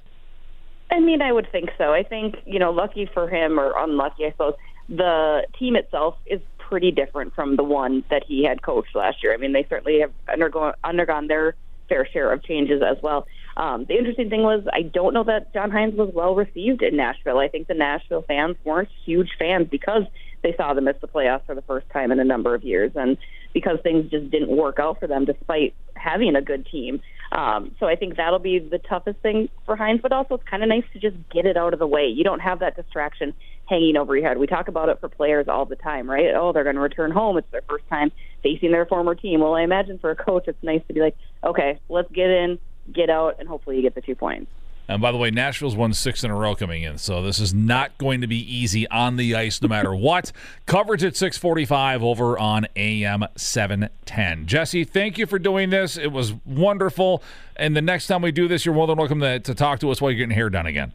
I 0.89 0.99
mean, 0.99 1.21
I 1.21 1.31
would 1.31 1.49
think 1.51 1.69
so. 1.77 1.93
I 1.93 2.03
think 2.03 2.35
you 2.45 2.59
know, 2.59 2.71
lucky 2.71 3.09
for 3.13 3.29
him 3.29 3.59
or 3.59 3.73
unlucky, 3.77 4.25
I 4.25 4.31
suppose 4.31 4.55
the 4.91 5.47
team 5.57 5.75
itself 5.75 6.15
is 6.25 6.41
pretty 6.57 6.91
different 6.91 7.33
from 7.33 7.55
the 7.55 7.63
one 7.63 8.03
that 8.09 8.23
he 8.27 8.43
had 8.43 8.61
coached 8.61 8.95
last 8.95 9.23
year. 9.23 9.33
I 9.33 9.37
mean, 9.37 9.53
they 9.53 9.65
certainly 9.69 10.01
have 10.01 10.11
undergone 10.31 10.73
undergone 10.83 11.27
their 11.27 11.55
fair 11.89 12.07
share 12.11 12.31
of 12.31 12.43
changes 12.43 12.81
as 12.81 12.97
well. 13.01 13.25
Um, 13.57 13.85
the 13.87 13.97
interesting 13.97 14.29
thing 14.29 14.43
was, 14.43 14.63
I 14.71 14.81
don't 14.81 15.13
know 15.13 15.25
that 15.25 15.53
John 15.53 15.71
Hynes 15.71 15.95
was 15.95 16.11
well 16.13 16.35
received 16.35 16.81
in 16.81 16.95
Nashville. 16.95 17.39
I 17.39 17.47
think 17.49 17.67
the 17.67 17.73
Nashville 17.73 18.23
fans 18.27 18.55
weren't 18.63 18.89
huge 19.05 19.31
fans 19.37 19.67
because 19.69 20.03
they 20.41 20.55
saw 20.55 20.73
them 20.73 20.85
miss 20.85 20.95
the 21.01 21.07
playoffs 21.07 21.45
for 21.45 21.55
the 21.55 21.61
first 21.63 21.89
time 21.89 22.11
in 22.11 22.19
a 22.19 22.23
number 22.23 22.55
of 22.55 22.63
years, 22.63 22.91
and 22.95 23.17
because 23.53 23.77
things 23.83 24.09
just 24.09 24.31
didn't 24.31 24.55
work 24.55 24.79
out 24.79 24.99
for 24.99 25.07
them 25.07 25.25
despite 25.25 25.73
having 25.95 26.35
a 26.35 26.41
good 26.41 26.65
team. 26.65 27.01
Um, 27.31 27.75
so 27.79 27.85
I 27.87 27.95
think 27.95 28.17
that'll 28.17 28.39
be 28.39 28.59
the 28.59 28.79
toughest 28.79 29.19
thing 29.19 29.49
for 29.65 29.77
Hynes, 29.77 30.01
but 30.01 30.11
also 30.11 30.35
it's 30.35 30.43
kind 30.49 30.63
of 30.63 30.69
nice 30.69 30.83
to 30.93 30.99
just 30.99 31.15
get 31.29 31.45
it 31.45 31.57
out 31.57 31.73
of 31.73 31.79
the 31.79 31.87
way. 31.87 32.05
You 32.07 32.23
don't 32.23 32.39
have 32.39 32.59
that 32.59 32.75
distraction 32.75 33.33
hanging 33.71 33.95
over 33.95 34.17
your 34.17 34.27
head. 34.27 34.37
We 34.37 34.47
talk 34.47 34.67
about 34.67 34.89
it 34.89 34.99
for 34.99 35.07
players 35.07 35.47
all 35.47 35.65
the 35.65 35.77
time, 35.77 36.09
right? 36.09 36.35
Oh, 36.35 36.51
they're 36.51 36.65
going 36.65 36.75
to 36.75 36.81
return 36.81 37.09
home. 37.09 37.37
It's 37.37 37.49
their 37.51 37.61
first 37.67 37.87
time 37.87 38.11
facing 38.43 38.71
their 38.71 38.85
former 38.85 39.15
team. 39.15 39.39
Well, 39.39 39.55
I 39.55 39.61
imagine 39.61 39.97
for 39.97 40.11
a 40.11 40.15
coach, 40.15 40.43
it's 40.47 40.61
nice 40.61 40.81
to 40.87 40.93
be 40.93 40.99
like, 40.99 41.15
okay, 41.41 41.79
let's 41.87 42.11
get 42.11 42.29
in, 42.29 42.59
get 42.91 43.09
out, 43.09 43.37
and 43.39 43.47
hopefully 43.47 43.77
you 43.77 43.81
get 43.81 43.95
the 43.95 44.01
two 44.01 44.13
points. 44.13 44.51
And 44.89 45.01
by 45.01 45.13
the 45.13 45.17
way, 45.17 45.31
Nashville's 45.31 45.75
won 45.75 45.93
six 45.93 46.21
in 46.25 46.31
a 46.31 46.35
row 46.35 46.53
coming 46.53 46.83
in, 46.83 46.97
so 46.97 47.21
this 47.21 47.39
is 47.39 47.53
not 47.53 47.97
going 47.97 48.19
to 48.19 48.27
be 48.27 48.39
easy 48.39 48.89
on 48.89 49.15
the 49.15 49.35
ice 49.35 49.61
no 49.61 49.69
matter 49.69 49.95
what. 49.95 50.33
Coverage 50.65 51.05
at 51.05 51.15
645 51.15 52.03
over 52.03 52.37
on 52.37 52.67
AM 52.75 53.23
710. 53.37 54.47
Jessi, 54.47 54.85
thank 54.85 55.17
you 55.17 55.25
for 55.25 55.39
doing 55.39 55.69
this. 55.69 55.97
It 55.97 56.11
was 56.11 56.33
wonderful. 56.45 57.23
And 57.55 57.73
the 57.73 57.81
next 57.81 58.07
time 58.07 58.21
we 58.21 58.33
do 58.33 58.49
this, 58.49 58.65
you're 58.65 58.75
more 58.75 58.87
than 58.87 58.97
welcome 58.97 59.21
to, 59.21 59.39
to 59.39 59.55
talk 59.55 59.79
to 59.79 59.91
us 59.91 60.01
while 60.01 60.11
you're 60.11 60.17
getting 60.17 60.35
hair 60.35 60.49
done 60.49 60.65
again. 60.65 60.91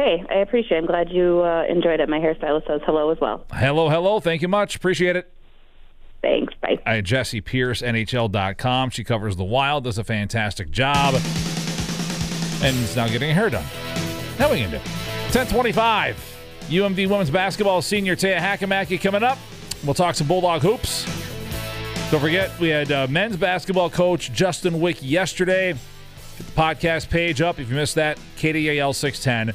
Hey, 0.00 0.24
I 0.30 0.36
appreciate 0.36 0.78
it. 0.78 0.80
I'm 0.80 0.86
glad 0.86 1.10
you 1.10 1.42
uh, 1.42 1.64
enjoyed 1.68 2.00
it. 2.00 2.08
My 2.08 2.20
hairstylist 2.20 2.66
says 2.66 2.80
hello 2.86 3.10
as 3.10 3.20
well. 3.20 3.44
Hello, 3.52 3.90
hello. 3.90 4.18
Thank 4.18 4.40
you 4.40 4.48
much. 4.48 4.74
Appreciate 4.74 5.14
it. 5.14 5.30
Thanks. 6.22 6.54
Bye. 6.62 6.78
I, 6.86 7.02
Jessi 7.02 7.44
Pierce, 7.44 7.82
NHL.com. 7.82 8.88
She 8.90 9.04
covers 9.04 9.36
the 9.36 9.44
Wild, 9.44 9.84
does 9.84 9.98
a 9.98 10.04
fantastic 10.04 10.70
job 10.70 11.16
and 12.62 12.74
is 12.78 12.96
now 12.96 13.08
getting 13.08 13.30
a 13.30 13.34
hair 13.34 13.50
done. 13.50 13.66
Now 14.38 14.50
we 14.50 14.60
can 14.60 14.70
do. 14.70 14.78
1025. 14.78 16.16
UMD 16.70 17.06
women's 17.06 17.28
basketball 17.28 17.82
senior 17.82 18.16
Taya 18.16 18.38
Hakamaki 18.38 18.98
coming 18.98 19.22
up. 19.22 19.36
We'll 19.84 19.92
talk 19.92 20.14
some 20.14 20.26
Bulldog 20.26 20.62
hoops. 20.62 21.04
Don't 22.10 22.20
forget, 22.20 22.58
we 22.58 22.68
had 22.68 22.90
uh, 22.90 23.06
men's 23.10 23.36
basketball 23.36 23.90
coach 23.90 24.32
Justin 24.32 24.80
Wieck 24.80 24.96
yesterday. 25.02 25.74
Get 25.74 26.46
the 26.46 26.52
podcast 26.52 27.10
page 27.10 27.42
up 27.42 27.60
if 27.60 27.68
you 27.68 27.74
missed 27.74 27.96
that. 27.96 28.18
KDAL 28.38 28.94
610 28.94 29.54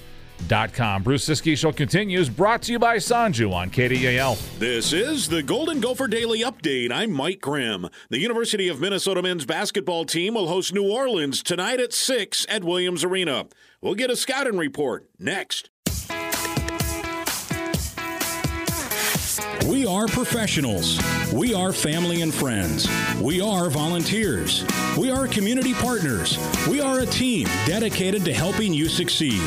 Com. 0.74 1.02
Bruce 1.02 1.28
Ciskie 1.28 1.58
Show 1.58 1.72
continues, 1.72 2.30
brought 2.30 2.62
to 2.64 2.72
you 2.72 2.78
by 2.78 2.98
Sanju 2.98 3.52
on 3.52 3.72
KDAL. 3.72 4.60
This 4.60 4.94
is 4.94 5.28
the 5.28 5.42
Golden 5.42 5.80
Gopher 5.80 6.08
Daily 6.08 6.42
Update. 6.42 6.92
I'm 6.92 7.12
Mike 7.12 7.42
Grimm. 7.42 7.88
The 8.10 8.20
University 8.20 8.68
of 8.68 8.80
Minnesota 8.80 9.24
men's 9.24 9.46
basketball 9.46 10.06
team 10.06 10.36
will 10.36 10.48
host 10.48 10.74
New 10.74 10.90
Orleans 10.90 11.42
tonight 11.42 11.80
at 11.80 11.94
6 11.94 12.46
at 12.48 12.64
Williams 12.64 13.04
Arena. 13.04 13.48
We'll 13.82 13.96
get 13.96 14.12
a 14.12 14.16
scouting 14.16 14.58
report 14.58 15.10
next. 15.18 15.72
We 19.68 19.88
are 19.88 20.06
professionals. 20.06 21.00
We 21.34 21.56
are 21.56 21.74
family 21.74 22.22
and 22.22 22.32
friends. 22.32 22.88
We 23.20 23.42
are 23.42 23.72
volunteers. 23.72 24.64
We 24.96 25.10
are 25.10 25.28
community 25.28 25.74
partners. 25.74 26.38
We 26.70 26.82
are 26.82 27.00
a 27.00 27.06
team 27.08 27.48
dedicated 27.66 28.24
to 28.26 28.34
helping 28.34 28.76
you 28.76 28.88
succeed. 28.88 29.42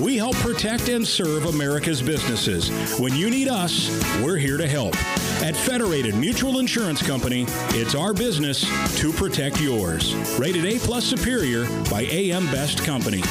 We 0.00 0.16
help 0.16 0.36
protect 0.36 0.88
and 0.88 1.04
serve 1.04 1.46
America's 1.46 2.00
businesses. 2.00 2.70
When 3.00 3.16
you 3.16 3.30
need 3.30 3.48
us, 3.48 3.90
we're 4.22 4.36
here 4.36 4.58
to 4.58 4.68
help. 4.68 4.94
At 5.42 5.56
Federated 5.56 6.14
Mutual 6.14 6.60
Insurance 6.60 7.02
Company, 7.02 7.44
it's 7.70 7.96
our 7.96 8.14
business 8.14 8.60
to 9.00 9.12
protect 9.12 9.60
yours. 9.60 10.14
Rated 10.38 10.66
A 10.66 10.78
plus 10.78 11.04
superior 11.04 11.66
by 11.90 12.02
AM 12.02 12.46
Best 12.46 12.84
Company. 12.84 13.22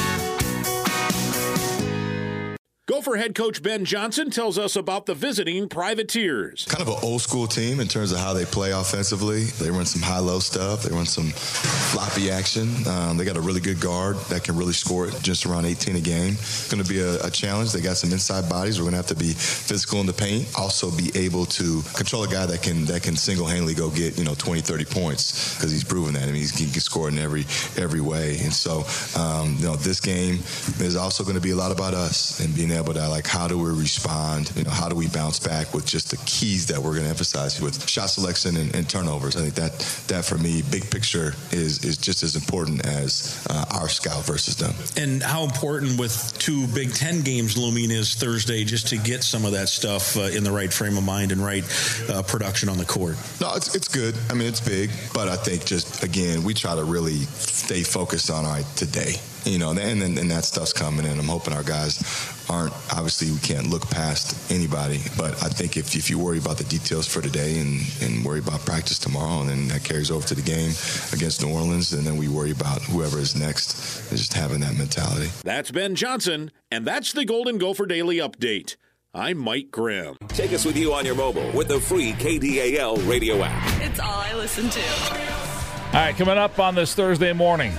Gopher 3.04 3.16
head 3.18 3.34
coach 3.34 3.62
Ben 3.62 3.84
Johnson 3.84 4.30
tells 4.30 4.58
us 4.58 4.76
about 4.76 5.04
the 5.04 5.14
visiting 5.14 5.68
Privateers. 5.68 6.64
Kind 6.64 6.80
of 6.80 6.88
an 6.88 6.94
old 7.02 7.20
school 7.20 7.46
team 7.46 7.78
in 7.80 7.86
terms 7.86 8.12
of 8.12 8.18
how 8.18 8.32
they 8.32 8.46
play 8.46 8.70
offensively. 8.70 9.44
They 9.44 9.70
run 9.70 9.84
some 9.84 10.00
high 10.00 10.20
low 10.20 10.38
stuff, 10.38 10.84
they 10.84 10.94
run 10.94 11.04
some 11.04 11.28
floppy 11.28 12.30
action. 12.30 12.70
Um, 12.88 13.18
they 13.18 13.26
got 13.26 13.36
a 13.36 13.42
really 13.42 13.60
good 13.60 13.78
guard 13.78 14.16
that 14.30 14.42
can 14.42 14.56
really 14.56 14.72
score 14.72 15.06
it 15.06 15.14
just 15.20 15.44
around 15.44 15.66
18 15.66 15.96
a 15.96 16.00
game. 16.00 16.32
It's 16.32 16.72
going 16.72 16.82
to 16.82 16.88
be 16.88 17.00
a, 17.00 17.22
a 17.26 17.30
challenge. 17.30 17.72
They 17.72 17.82
got 17.82 17.98
some 17.98 18.10
inside 18.10 18.48
bodies. 18.48 18.78
We're 18.78 18.84
going 18.84 18.92
to 18.92 18.96
have 18.96 19.08
to 19.08 19.16
be 19.16 19.34
physical 19.34 20.00
in 20.00 20.06
the 20.06 20.14
paint. 20.14 20.48
Also 20.56 20.90
be 20.90 21.12
able 21.14 21.44
to 21.44 21.82
control 21.94 22.24
a 22.24 22.28
guy 22.28 22.46
that 22.46 22.62
can 22.62 22.86
that 22.86 23.02
can 23.02 23.16
single 23.16 23.44
handedly 23.44 23.74
go 23.74 23.90
get 23.90 24.16
you 24.16 24.24
know 24.24 24.34
20, 24.34 24.62
30 24.62 24.84
points 24.86 25.54
because 25.56 25.70
he's 25.70 25.84
proven 25.84 26.14
that. 26.14 26.22
I 26.22 26.26
mean, 26.26 26.36
he's, 26.36 26.58
he 26.58 26.70
can 26.70 26.80
score 26.80 27.10
in 27.10 27.18
every 27.18 27.44
every 27.76 28.00
way. 28.00 28.38
And 28.38 28.52
so 28.52 28.86
um, 29.20 29.56
you 29.58 29.66
know 29.66 29.76
this 29.76 30.00
game 30.00 30.36
is 30.80 30.96
also 30.96 31.22
going 31.22 31.36
to 31.36 31.42
be 31.42 31.50
a 31.50 31.56
lot 31.56 31.70
about 31.70 31.92
us 31.92 32.40
and 32.40 32.54
being 32.54 32.70
able 32.70 32.93
to 32.94 33.08
like 33.08 33.26
how 33.26 33.48
do 33.48 33.58
we 33.58 33.70
respond? 33.70 34.52
You 34.56 34.64
know, 34.64 34.70
how 34.70 34.88
do 34.88 34.96
we 34.96 35.08
bounce 35.08 35.38
back 35.38 35.74
with 35.74 35.86
just 35.86 36.10
the 36.10 36.16
keys 36.24 36.66
that 36.66 36.78
we're 36.78 36.92
going 36.92 37.04
to 37.04 37.10
emphasize 37.10 37.60
with 37.60 37.88
shot 37.88 38.10
selection 38.10 38.56
and, 38.56 38.74
and, 38.74 38.88
turnovers. 38.88 39.36
I 39.36 39.40
think 39.40 39.54
that 39.54 39.78
that 40.08 40.24
for 40.24 40.38
me, 40.38 40.62
big 40.70 40.90
picture 40.90 41.34
is 41.52 41.84
is 41.84 41.96
just 41.96 42.22
as 42.22 42.36
important 42.36 42.86
as 42.86 43.44
uh, 43.50 43.64
our 43.72 43.88
scout 43.88 44.24
versus 44.24 44.56
them. 44.56 44.74
And 44.96 45.22
how 45.22 45.44
important 45.44 45.98
with 45.98 46.36
two 46.38 46.66
Big 46.68 46.94
Ten 46.94 47.22
games 47.22 47.56
looming 47.56 47.90
is 47.90 48.14
Thursday 48.14 48.64
just 48.64 48.88
to 48.88 48.96
get 48.96 49.24
some 49.24 49.44
of 49.44 49.52
that 49.52 49.68
stuff 49.68 50.16
uh, 50.16 50.22
in 50.22 50.44
the 50.44 50.52
right 50.52 50.72
frame 50.72 50.96
of 50.96 51.04
mind 51.04 51.32
and 51.32 51.40
right 51.40 51.64
uh, 52.08 52.22
production 52.22 52.68
on 52.68 52.78
the 52.78 52.84
court. 52.84 53.16
No, 53.40 53.54
it's 53.54 53.74
it's 53.74 53.88
good. 53.88 54.14
I 54.30 54.34
mean, 54.34 54.48
it's 54.48 54.60
big, 54.60 54.90
but 55.12 55.28
I 55.28 55.36
think 55.36 55.64
just 55.64 56.02
again, 56.02 56.44
we 56.44 56.54
try 56.54 56.74
to 56.74 56.84
really 56.84 57.20
stay 57.38 57.82
focused 57.82 58.30
on 58.30 58.44
right 58.44 58.64
today 58.76 59.16
you 59.44 59.58
know, 59.58 59.70
and, 59.70 60.02
and, 60.02 60.18
and 60.18 60.30
that 60.30 60.44
stuff's 60.44 60.72
coming 60.72 61.06
in. 61.06 61.18
I'm 61.18 61.28
hoping 61.28 61.54
our 61.54 61.62
guys 61.62 62.02
aren't, 62.48 62.72
obviously, 62.92 63.30
we 63.30 63.38
can't 63.38 63.68
look 63.68 63.88
past 63.90 64.50
anybody, 64.50 65.00
but 65.16 65.32
I 65.42 65.48
think 65.48 65.76
if, 65.76 65.94
if 65.94 66.10
you 66.10 66.18
worry 66.18 66.38
about 66.38 66.58
the 66.58 66.64
details 66.64 67.06
for 67.06 67.20
today 67.20 67.58
and, 67.58 67.80
and 68.02 68.24
worry 68.24 68.40
about 68.40 68.60
practice 68.60 68.98
tomorrow, 68.98 69.40
and 69.40 69.50
then 69.50 69.68
that 69.68 69.84
carries 69.84 70.10
over 70.10 70.26
to 70.28 70.34
the 70.34 70.42
game 70.42 70.70
against 71.12 71.42
New 71.42 71.52
Orleans, 71.52 71.92
and 71.92 72.06
then 72.06 72.16
we 72.16 72.28
worry 72.28 72.50
about 72.50 72.82
whoever 72.82 73.18
is 73.18 73.34
next, 73.34 74.10
just 74.10 74.34
having 74.34 74.60
that 74.60 74.76
mentality. 74.76 75.30
That's 75.42 75.70
Ben 75.70 75.94
Johnson, 75.94 76.50
and 76.70 76.86
that's 76.86 77.12
the 77.12 77.24
Golden 77.24 77.58
Gopher 77.58 77.86
Daily 77.86 78.16
Update. 78.16 78.76
I'm 79.16 79.38
Mike 79.38 79.70
Grimm. 79.70 80.16
Take 80.28 80.52
us 80.52 80.64
with 80.64 80.76
you 80.76 80.92
on 80.92 81.04
your 81.06 81.14
mobile 81.14 81.48
with 81.52 81.68
the 81.68 81.78
free 81.78 82.12
KDAL 82.14 83.08
radio 83.08 83.42
app. 83.42 83.80
It's 83.80 84.00
all 84.00 84.08
I 84.10 84.34
listen 84.34 84.68
to. 84.68 84.80
All 84.80 86.00
right, 86.00 86.16
coming 86.16 86.36
up 86.36 86.58
on 86.58 86.74
this 86.74 86.94
Thursday 86.94 87.32
morning. 87.32 87.72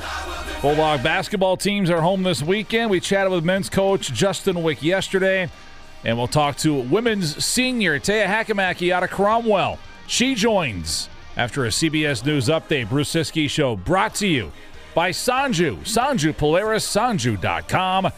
Bulldog 0.62 1.04
basketball 1.04 1.58
teams 1.58 1.90
are 1.92 2.02
home 2.02 2.24
this 2.24 2.42
weekend. 2.42 2.90
We 2.90 3.00
chatted 3.00 3.32
with 3.32 3.44
men's 3.44 3.70
coach 3.70 4.12
Justin 4.12 4.64
Wieck 4.64 4.82
yesterday, 4.82 5.50
and 6.04 6.18
we'll 6.18 6.28
talk 6.28 6.58
to 6.58 6.74
women's 6.74 7.44
senior 7.46 8.00
Taya 8.00 8.26
Hakamaki 8.26 8.92
out 8.92 9.04
of 9.04 9.12
Cromwell. 9.12 9.78
She 10.08 10.34
joins 10.34 11.08
after 11.38 11.66
a 11.66 11.70
CBS 11.70 12.26
News 12.26 12.48
update. 12.48 12.90
Bruce 12.90 13.14
Ciskie 13.14 13.50
Show 13.50 13.76
brought 13.76 14.16
to 14.16 14.28
you 14.28 14.52
by 14.96 15.12
Sanju, 15.12 15.80
Sanju 15.82 16.36
Polaris, 16.36 16.88
Sanju.com, 16.88 18.12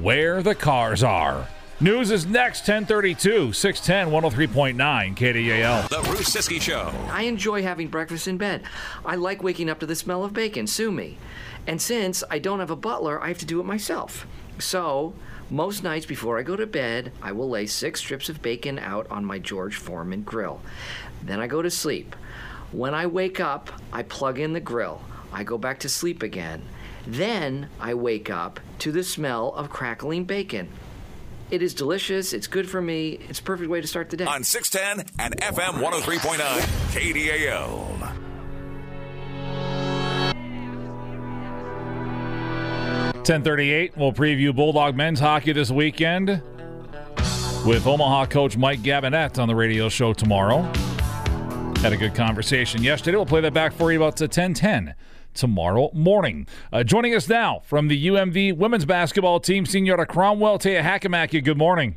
where 0.00 0.42
the 0.42 0.54
cars 0.54 1.02
are. 1.02 1.48
News 1.80 2.10
is 2.10 2.26
next, 2.26 2.62
1032, 2.62 3.52
610, 3.52 4.12
103.9 4.12 5.14
KDAL. 5.14 5.88
The 5.88 6.00
Bruce 6.10 6.34
Ciskie 6.34 6.60
Show. 6.60 6.92
I 7.08 7.22
enjoy 7.22 7.62
having 7.62 7.86
breakfast 7.86 8.26
in 8.26 8.36
bed. 8.36 8.64
I 9.04 9.14
like 9.14 9.44
waking 9.44 9.70
up 9.70 9.78
to 9.78 9.86
the 9.86 9.94
smell 9.94 10.24
of 10.24 10.32
bacon. 10.32 10.66
Sue 10.66 10.90
me. 10.90 11.18
And 11.68 11.80
since 11.80 12.24
I 12.28 12.40
don't 12.40 12.58
have 12.58 12.72
a 12.72 12.76
butler, 12.76 13.22
I 13.22 13.28
have 13.28 13.38
to 13.38 13.46
do 13.46 13.60
it 13.60 13.64
myself. 13.64 14.26
So, 14.58 15.14
most 15.50 15.84
nights 15.84 16.04
before 16.04 16.36
I 16.36 16.42
go 16.42 16.56
to 16.56 16.66
bed, 16.66 17.12
I 17.22 17.30
will 17.30 17.48
lay 17.48 17.66
six 17.66 18.00
strips 18.00 18.28
of 18.28 18.42
bacon 18.42 18.80
out 18.80 19.08
on 19.08 19.24
my 19.24 19.38
George 19.38 19.76
Foreman 19.76 20.22
grill. 20.22 20.60
Then 21.22 21.38
I 21.38 21.46
go 21.46 21.62
to 21.62 21.70
sleep. 21.70 22.16
When 22.72 22.92
I 22.92 23.06
wake 23.06 23.38
up, 23.38 23.70
I 23.92 24.02
plug 24.02 24.40
in 24.40 24.52
the 24.52 24.58
grill. 24.58 25.00
I 25.32 25.44
go 25.44 25.56
back 25.56 25.78
to 25.80 25.88
sleep 25.88 26.24
again. 26.24 26.62
Then 27.06 27.68
I 27.78 27.94
wake 27.94 28.30
up 28.30 28.58
to 28.80 28.90
the 28.90 29.04
smell 29.04 29.52
of 29.52 29.70
crackling 29.70 30.24
bacon. 30.24 30.70
It 31.50 31.62
is 31.62 31.72
delicious. 31.72 32.32
It's 32.32 32.46
good 32.46 32.68
for 32.68 32.82
me. 32.82 33.18
It's 33.28 33.38
a 33.38 33.42
perfect 33.42 33.70
way 33.70 33.80
to 33.80 33.86
start 33.86 34.10
the 34.10 34.16
day. 34.18 34.24
On 34.26 34.44
610 34.44 35.06
and 35.18 35.40
FM 35.40 35.82
103.9 35.82 36.38
KDAL. 36.92 37.98
1038, 43.28 43.96
we'll 43.96 44.12
preview 44.12 44.56
Bulldog 44.56 44.96
men's 44.96 45.20
hockey 45.20 45.52
this 45.52 45.70
weekend 45.70 46.42
with 47.66 47.86
Omaha 47.86 48.24
coach 48.26 48.56
Mike 48.56 48.80
Gabinet 48.80 49.38
on 49.38 49.48
the 49.48 49.54
radio 49.54 49.90
show 49.90 50.14
tomorrow. 50.14 50.62
Had 51.82 51.92
a 51.92 51.96
good 51.96 52.14
conversation 52.14 52.82
yesterday. 52.82 53.16
We'll 53.16 53.26
play 53.26 53.42
that 53.42 53.52
back 53.52 53.74
for 53.74 53.92
you 53.92 53.98
about 53.98 54.18
1010 54.18 54.94
tomorrow 55.38 55.90
morning. 55.94 56.46
Uh, 56.72 56.82
joining 56.82 57.14
us 57.14 57.28
now 57.28 57.62
from 57.64 57.88
the 57.88 58.06
UMD 58.08 58.56
women's 58.56 58.84
basketball 58.84 59.40
team, 59.40 59.64
Senora 59.64 60.06
Cromwell, 60.06 60.58
Taya 60.58 60.82
Hakamaki. 60.82 61.42
Good 61.42 61.56
morning. 61.56 61.96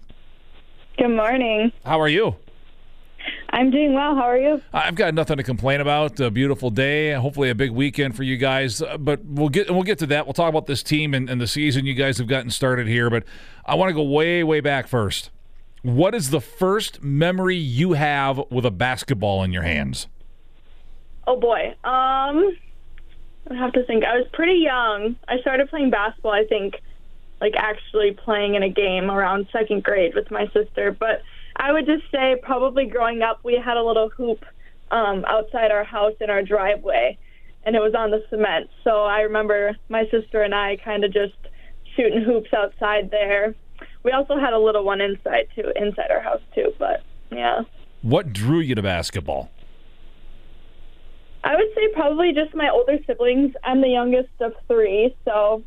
Good 0.98 1.10
morning. 1.10 1.72
How 1.84 2.00
are 2.00 2.08
you? 2.08 2.36
I'm 3.50 3.70
doing 3.70 3.94
well. 3.94 4.16
How 4.16 4.24
are 4.24 4.38
you? 4.38 4.62
I've 4.74 4.96
got 4.96 5.14
nothing 5.14 5.38
to 5.38 5.44
complain 5.44 5.82
about. 5.82 6.20
A 6.20 6.32
beautiful 6.32 6.70
day. 6.70 7.12
Hopefully, 7.12 7.50
a 7.50 7.56
big 7.56 7.72
weekend 7.72 8.16
for 8.16 8.24
you 8.24 8.38
guys. 8.38 8.82
Uh, 8.82 8.98
but 8.98 9.24
we'll 9.26 9.50
get 9.50 9.70
we'll 9.70 9.84
get 9.84 10.00
to 10.00 10.08
that. 10.08 10.26
We'll 10.26 10.34
talk 10.34 10.50
about 10.50 10.68
this 10.68 10.82
team 10.82 11.14
and, 11.14 11.30
and 11.30 11.42
the 11.42 11.48
season 11.48 11.86
you 11.86 11.94
guys 11.94 12.18
have 12.18 12.28
gotten 12.28 12.50
started 12.50 12.88
here. 12.88 13.10
But 13.10 13.24
I 13.66 13.76
want 13.76 13.90
to 13.90 13.94
go 13.94 14.04
way 14.04 14.44
way 14.44 14.62
back 14.62 14.88
first. 14.88 15.32
What 15.84 16.16
is 16.16 16.30
the 16.30 16.42
first 16.42 17.04
memory 17.04 17.58
you 17.58 17.94
have 17.94 18.40
with 18.50 18.66
a 18.66 18.72
basketball 18.72 19.44
in 19.44 19.52
your 19.52 19.64
hands? 19.64 20.08
Oh 21.28 21.40
boy. 21.40 21.76
Um, 21.84 22.56
I 23.50 23.56
have 23.56 23.74
to 23.74 23.84
think. 23.86 24.04
I 24.04 24.18
was 24.18 24.28
pretty 24.34 24.60
young. 24.60 25.16
I 25.28 25.40
started 25.40 25.70
playing 25.70 25.90
basketball. 25.90 26.32
I 26.32 26.46
think, 26.46 26.76
like 27.40 27.54
actually 27.58 28.12
playing 28.12 28.56
in 28.56 28.64
a 28.64 28.70
game 28.70 29.10
around 29.10 29.48
second 29.52 29.84
grade 29.84 30.14
with 30.14 30.30
my 30.30 30.48
sister, 30.54 30.92
but 30.92 31.24
I 31.56 31.72
would 31.72 31.86
just 31.86 32.04
say 32.12 32.36
probably 32.42 32.86
growing 32.86 33.22
up, 33.22 33.40
we 33.44 33.62
had 33.64 33.78
a 33.78 33.84
little 33.84 34.10
hoop 34.10 34.46
um, 34.92 35.26
outside 35.28 35.72
our 35.72 35.84
house 35.84 36.14
in 36.22 36.30
our 36.30 36.44
driveway, 36.44 37.18
and 37.64 37.76
it 37.76 37.80
was 37.80 37.94
on 37.96 38.12
the 38.12 38.24
cement. 38.30 38.70
So 38.84 39.04
I 39.04 39.22
remember 39.22 39.76
my 39.90 40.06
sister 40.12 40.42
and 40.44 40.54
I 40.54 40.78
kind 40.78 41.04
of 41.04 41.14
just 41.14 41.36
shooting 41.96 42.22
hoops 42.22 42.54
outside 42.54 43.12
there. 43.12 43.56
We 44.04 44.12
also 44.12 44.38
had 44.38 44.54
a 44.54 44.60
little 44.60 44.84
one 44.84 45.02
inside 45.02 45.48
too, 45.56 45.72
inside 45.76 46.12
our 46.12 46.22
house 46.22 46.42
too. 46.56 46.74
But 46.80 47.04
yeah. 47.32 47.62
What 48.02 48.34
drew 48.34 48.60
you 48.60 48.76
to 48.76 48.82
basketball? 48.82 49.52
I 51.44 51.56
would 51.56 51.68
say 51.76 51.88
probably 51.94 52.34
just 52.34 52.56
my 52.56 52.70
older 52.70 52.98
siblings. 53.08 53.54
I'm 53.64 53.82
the 53.82 53.90
youngest 53.90 54.30
of 54.40 54.54
three, 54.68 55.16
so 55.26 55.64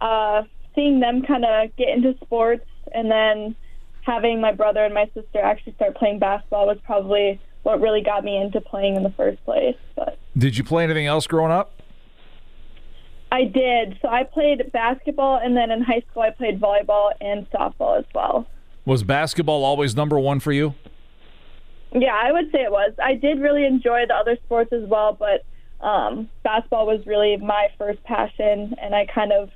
uh, 0.00 0.42
seeing 0.74 1.00
them 1.00 1.22
kind 1.22 1.44
of 1.44 1.74
get 1.76 1.88
into 1.88 2.14
sports 2.24 2.66
and 2.92 3.10
then 3.10 3.56
having 4.02 4.40
my 4.40 4.52
brother 4.52 4.84
and 4.84 4.94
my 4.94 5.06
sister 5.14 5.40
actually 5.42 5.74
start 5.74 5.96
playing 5.96 6.18
basketball 6.18 6.66
was 6.66 6.78
probably 6.84 7.40
what 7.62 7.80
really 7.80 8.02
got 8.02 8.24
me 8.24 8.36
into 8.36 8.60
playing 8.60 8.96
in 8.96 9.02
the 9.02 9.10
first 9.10 9.44
place. 9.44 9.76
But 9.96 10.18
did 10.36 10.56
you 10.56 10.64
play 10.64 10.84
anything 10.84 11.06
else 11.06 11.26
growing 11.26 11.52
up? 11.52 11.82
I 13.30 13.44
did. 13.44 13.98
So 14.00 14.08
I 14.08 14.24
played 14.24 14.72
basketball, 14.72 15.38
and 15.42 15.56
then 15.56 15.70
in 15.70 15.82
high 15.82 16.02
school 16.10 16.22
I 16.22 16.30
played 16.30 16.60
volleyball 16.60 17.10
and 17.20 17.48
softball 17.50 17.98
as 17.98 18.06
well. 18.14 18.46
Was 18.86 19.02
basketball 19.02 19.64
always 19.64 19.94
number 19.94 20.18
one 20.18 20.40
for 20.40 20.52
you? 20.52 20.74
Yeah, 21.92 22.14
I 22.14 22.32
would 22.32 22.50
say 22.52 22.60
it 22.60 22.70
was. 22.70 22.92
I 23.02 23.14
did 23.14 23.40
really 23.40 23.64
enjoy 23.64 24.04
the 24.06 24.14
other 24.14 24.36
sports 24.44 24.72
as 24.72 24.88
well, 24.88 25.16
but 25.18 25.44
um, 25.84 26.28
basketball 26.44 26.86
was 26.86 27.06
really 27.06 27.36
my 27.36 27.68
first 27.78 28.02
passion, 28.04 28.74
and 28.80 28.94
I 28.94 29.06
kind 29.06 29.32
of 29.32 29.50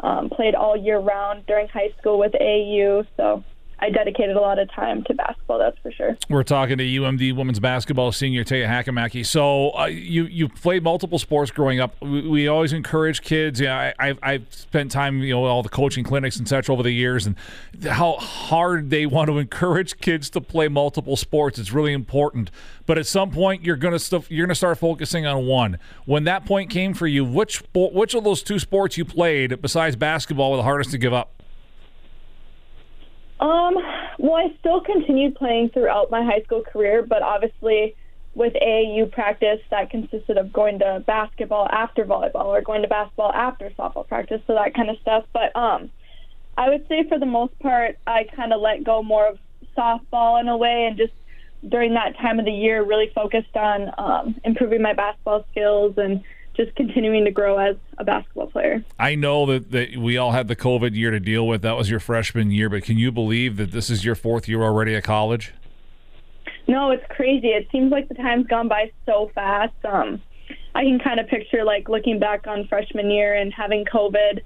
um, 0.00 0.30
played 0.30 0.54
all 0.54 0.76
year 0.76 0.98
round 0.98 1.46
during 1.46 1.68
high 1.68 1.90
school 1.98 2.18
with 2.18 2.32
AAU. 2.32 3.06
So 3.16 3.44
I 3.80 3.90
dedicated 3.90 4.36
a 4.36 4.40
lot 4.40 4.58
of 4.58 4.70
time 4.72 5.04
to 5.04 5.14
basketball. 5.14 5.58
That's 5.58 5.78
for 5.78 5.92
sure. 5.92 6.16
We're 6.28 6.42
talking 6.42 6.78
to 6.78 6.84
UMD 6.84 7.36
women's 7.36 7.60
basketball 7.60 8.10
senior 8.10 8.42
Taya 8.42 8.66
Hakamaki. 8.66 9.24
So 9.24 9.70
uh, 9.78 9.84
you 9.86 10.24
you 10.24 10.48
played 10.48 10.82
multiple 10.82 11.18
sports 11.18 11.52
growing 11.52 11.78
up. 11.78 11.94
We, 12.02 12.28
we 12.28 12.48
always 12.48 12.72
encourage 12.72 13.22
kids. 13.22 13.60
Yeah, 13.60 13.92
I, 13.98 14.08
I've, 14.08 14.18
I've 14.22 14.46
spent 14.50 14.90
time 14.90 15.22
you 15.22 15.32
know 15.32 15.44
all 15.44 15.62
the 15.62 15.68
coaching 15.68 16.02
clinics 16.02 16.36
and 16.38 16.48
such 16.48 16.68
over 16.68 16.82
the 16.82 16.90
years, 16.90 17.26
and 17.26 17.36
how 17.84 18.14
hard 18.14 18.90
they 18.90 19.06
want 19.06 19.28
to 19.28 19.38
encourage 19.38 19.98
kids 20.00 20.28
to 20.30 20.40
play 20.40 20.66
multiple 20.66 21.16
sports. 21.16 21.58
It's 21.58 21.72
really 21.72 21.92
important. 21.92 22.50
But 22.84 22.98
at 22.98 23.06
some 23.06 23.30
point, 23.30 23.64
you're 23.64 23.76
gonna 23.76 24.00
you're 24.28 24.46
gonna 24.46 24.56
start 24.56 24.78
focusing 24.78 25.24
on 25.24 25.46
one. 25.46 25.78
When 26.04 26.24
that 26.24 26.44
point 26.46 26.70
came 26.70 26.94
for 26.94 27.06
you, 27.06 27.24
which 27.24 27.62
which 27.74 28.14
of 28.14 28.24
those 28.24 28.42
two 28.42 28.58
sports 28.58 28.98
you 28.98 29.04
played 29.04 29.62
besides 29.62 29.94
basketball 29.94 30.50
were 30.50 30.56
the 30.56 30.62
hardest 30.64 30.90
to 30.90 30.98
give 30.98 31.12
up? 31.12 31.38
Um, 33.40 33.76
well, 34.18 34.34
I 34.34 34.54
still 34.58 34.80
continued 34.80 35.36
playing 35.36 35.70
throughout 35.70 36.10
my 36.10 36.24
high 36.24 36.42
school 36.42 36.62
career, 36.62 37.04
but 37.08 37.22
obviously 37.22 37.94
with 38.34 38.52
AAU 38.54 39.10
practice, 39.10 39.60
that 39.70 39.90
consisted 39.90 40.38
of 40.38 40.52
going 40.52 40.78
to 40.80 41.02
basketball 41.06 41.68
after 41.70 42.04
volleyball 42.04 42.46
or 42.46 42.60
going 42.60 42.82
to 42.82 42.88
basketball 42.88 43.32
after 43.32 43.70
softball 43.70 44.06
practice, 44.06 44.40
so 44.46 44.54
that 44.54 44.74
kind 44.74 44.90
of 44.90 44.96
stuff. 45.00 45.24
But 45.32 45.54
um, 45.56 45.90
I 46.56 46.68
would 46.68 46.86
say 46.88 47.04
for 47.08 47.18
the 47.18 47.26
most 47.26 47.58
part, 47.60 47.96
I 48.06 48.24
kind 48.36 48.52
of 48.52 48.60
let 48.60 48.84
go 48.84 49.02
more 49.02 49.28
of 49.28 49.38
softball 49.76 50.40
in 50.40 50.48
a 50.48 50.56
way, 50.56 50.86
and 50.88 50.96
just 50.96 51.12
during 51.68 51.94
that 51.94 52.16
time 52.16 52.38
of 52.38 52.44
the 52.44 52.52
year, 52.52 52.84
really 52.84 53.10
focused 53.14 53.56
on 53.56 53.90
um, 53.98 54.36
improving 54.44 54.82
my 54.82 54.94
basketball 54.94 55.44
skills 55.50 55.94
and 55.96 56.22
just 56.58 56.74
continuing 56.74 57.24
to 57.24 57.30
grow 57.30 57.56
as 57.56 57.76
a 57.98 58.04
basketball 58.04 58.48
player. 58.48 58.84
I 58.98 59.14
know 59.14 59.46
that, 59.46 59.70
that 59.70 59.96
we 59.96 60.18
all 60.18 60.32
had 60.32 60.48
the 60.48 60.56
COVID 60.56 60.94
year 60.94 61.12
to 61.12 61.20
deal 61.20 61.46
with. 61.46 61.62
That 61.62 61.76
was 61.76 61.88
your 61.88 62.00
freshman 62.00 62.50
year, 62.50 62.68
but 62.68 62.82
can 62.82 62.98
you 62.98 63.12
believe 63.12 63.56
that 63.56 63.70
this 63.70 63.88
is 63.88 64.04
your 64.04 64.16
fourth 64.16 64.48
year 64.48 64.62
already 64.62 64.96
at 64.96 65.04
college? 65.04 65.54
No, 66.66 66.90
it's 66.90 67.04
crazy. 67.10 67.48
It 67.48 67.68
seems 67.70 67.92
like 67.92 68.08
the 68.08 68.14
time's 68.14 68.48
gone 68.48 68.68
by 68.68 68.90
so 69.06 69.30
fast. 69.34 69.72
Um, 69.84 70.20
I 70.74 70.82
can 70.82 70.98
kind 70.98 71.20
of 71.20 71.28
picture 71.28 71.64
like 71.64 71.88
looking 71.88 72.18
back 72.18 72.46
on 72.48 72.66
freshman 72.66 73.10
year 73.10 73.34
and 73.34 73.54
having 73.54 73.84
COVID. 73.84 74.40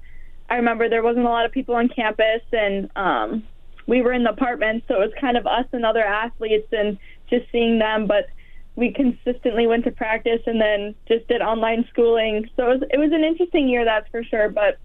I 0.49 0.55
remember 0.55 0.87
there 0.87 1.03
wasn't 1.03 1.25
a 1.25 1.29
lot 1.29 1.45
of 1.45 1.51
people 1.51 1.75
on 1.75 1.89
campus, 1.89 2.41
and 2.51 2.89
um, 2.95 3.43
we 3.87 4.03
were 4.03 4.13
in 4.13 4.23
the 4.23 4.29
apartment, 4.29 4.83
so 4.87 4.95
it 4.95 4.99
was 4.99 5.11
kind 5.19 5.35
of 5.35 5.47
us 5.47 5.65
and 5.73 5.83
other 5.83 6.03
athletes 6.03 6.67
and 6.71 6.99
just 7.29 7.51
seeing 7.51 7.79
them. 7.79 8.05
But 8.05 8.27
we 8.75 8.91
consistently 8.91 9.67
went 9.67 9.83
to 9.85 9.91
practice 9.91 10.41
and 10.45 10.59
then 10.59 10.95
just 11.07 11.27
did 11.27 11.41
online 11.41 11.85
schooling. 11.89 12.49
So 12.55 12.71
it 12.71 12.79
was 12.79 12.89
it 12.91 12.97
was 12.97 13.11
an 13.11 13.23
interesting 13.23 13.67
year, 13.67 13.85
that's 13.85 14.07
for 14.09 14.23
sure. 14.23 14.49
But 14.49 14.79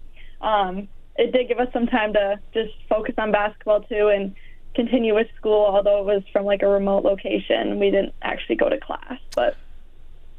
um, 0.45 0.87
it 1.15 1.31
did 1.31 1.47
give 1.47 1.59
us 1.59 1.67
some 1.73 1.87
time 1.87 2.13
to 2.13 2.39
just 2.53 2.71
focus 2.87 3.15
on 3.17 3.31
basketball 3.31 3.81
too 3.81 4.07
and 4.13 4.35
continue 4.75 5.15
with 5.15 5.27
school. 5.37 5.65
Although 5.65 5.99
it 5.99 6.05
was 6.05 6.23
from 6.31 6.45
like 6.45 6.61
a 6.61 6.67
remote 6.67 7.03
location, 7.03 7.79
we 7.79 7.89
didn't 7.89 8.13
actually 8.21 8.55
go 8.55 8.69
to 8.69 8.77
class, 8.79 9.19
but 9.35 9.57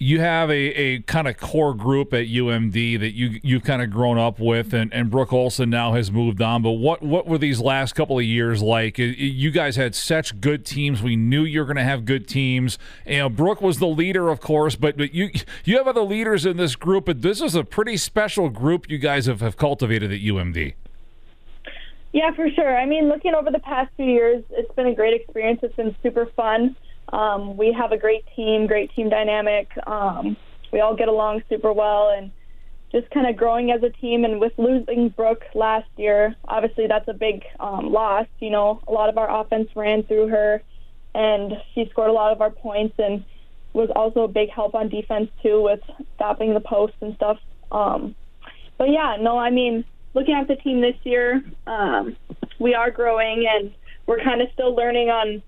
you 0.02 0.18
have 0.18 0.48
a, 0.48 0.54
a 0.54 1.00
kind 1.02 1.28
of 1.28 1.36
core 1.36 1.74
group 1.74 2.14
at 2.14 2.26
UMD 2.26 2.98
that 3.00 3.14
you 3.14 3.38
you've 3.42 3.62
kind 3.64 3.82
of 3.82 3.90
grown 3.90 4.16
up 4.16 4.40
with, 4.40 4.72
and, 4.72 4.90
and 4.94 5.10
Brooke 5.10 5.30
Olson 5.30 5.68
now 5.68 5.92
has 5.92 6.10
moved 6.10 6.40
on. 6.40 6.62
But 6.62 6.72
what 6.72 7.02
what 7.02 7.26
were 7.26 7.36
these 7.36 7.60
last 7.60 7.92
couple 7.92 8.18
of 8.18 8.24
years 8.24 8.62
like? 8.62 8.96
You 8.96 9.50
guys 9.50 9.76
had 9.76 9.94
such 9.94 10.40
good 10.40 10.64
teams. 10.64 11.02
We 11.02 11.16
knew 11.16 11.44
you 11.44 11.60
were 11.60 11.66
going 11.66 11.76
to 11.76 11.84
have 11.84 12.06
good 12.06 12.26
teams. 12.26 12.78
You 13.06 13.18
know, 13.18 13.28
Brooke 13.28 13.60
was 13.60 13.78
the 13.78 13.86
leader, 13.86 14.30
of 14.30 14.40
course, 14.40 14.74
but, 14.74 14.96
but 14.96 15.12
you 15.12 15.30
you 15.64 15.76
have 15.76 15.86
other 15.86 16.00
leaders 16.00 16.46
in 16.46 16.56
this 16.56 16.76
group. 16.76 17.04
But 17.04 17.20
this 17.20 17.42
is 17.42 17.54
a 17.54 17.62
pretty 17.62 17.98
special 17.98 18.48
group 18.48 18.88
you 18.88 18.96
guys 18.96 19.26
have, 19.26 19.42
have 19.42 19.58
cultivated 19.58 20.10
at 20.10 20.20
UMD. 20.20 20.72
Yeah, 22.12 22.32
for 22.34 22.48
sure. 22.50 22.76
I 22.76 22.86
mean, 22.86 23.08
looking 23.10 23.34
over 23.34 23.50
the 23.50 23.60
past 23.60 23.90
few 23.96 24.06
years, 24.06 24.42
it's 24.50 24.74
been 24.74 24.86
a 24.86 24.94
great 24.94 25.20
experience. 25.20 25.60
It's 25.62 25.76
been 25.76 25.94
super 26.02 26.24
fun. 26.24 26.74
Um, 27.12 27.56
we 27.56 27.72
have 27.72 27.92
a 27.92 27.96
great 27.96 28.24
team, 28.36 28.66
great 28.66 28.94
team 28.94 29.08
dynamic. 29.08 29.68
Um, 29.86 30.36
we 30.72 30.80
all 30.80 30.94
get 30.94 31.08
along 31.08 31.42
super 31.48 31.72
well, 31.72 32.10
and 32.16 32.30
just 32.92 33.10
kind 33.10 33.26
of 33.26 33.36
growing 33.36 33.70
as 33.70 33.82
a 33.82 33.90
team. 33.90 34.24
And 34.24 34.40
with 34.40 34.52
losing 34.56 35.08
Brooke 35.10 35.44
last 35.54 35.88
year, 35.96 36.34
obviously 36.46 36.86
that's 36.86 37.08
a 37.08 37.14
big 37.14 37.44
um, 37.58 37.92
loss. 37.92 38.26
You 38.38 38.50
know, 38.50 38.80
a 38.86 38.92
lot 38.92 39.08
of 39.08 39.18
our 39.18 39.40
offense 39.40 39.68
ran 39.74 40.04
through 40.04 40.28
her, 40.28 40.62
and 41.14 41.52
she 41.74 41.88
scored 41.90 42.10
a 42.10 42.14
lot 42.14 42.32
of 42.32 42.40
our 42.40 42.50
points, 42.50 42.94
and 42.98 43.24
was 43.72 43.90
also 43.94 44.22
a 44.22 44.28
big 44.28 44.50
help 44.50 44.74
on 44.74 44.88
defense 44.88 45.30
too 45.42 45.62
with 45.62 45.80
stopping 46.16 46.54
the 46.54 46.60
post 46.60 46.94
and 47.00 47.14
stuff. 47.16 47.38
Um, 47.70 48.14
but 48.78 48.90
yeah, 48.90 49.16
no, 49.20 49.38
I 49.38 49.50
mean, 49.50 49.84
looking 50.14 50.34
at 50.34 50.48
the 50.48 50.56
team 50.56 50.80
this 50.80 50.96
year, 51.04 51.42
um, 51.66 52.16
we 52.58 52.74
are 52.74 52.90
growing, 52.90 53.46
and 53.48 53.72
we're 54.06 54.22
kind 54.22 54.42
of 54.42 54.48
still 54.54 54.74
learning 54.74 55.08
on 55.08 55.42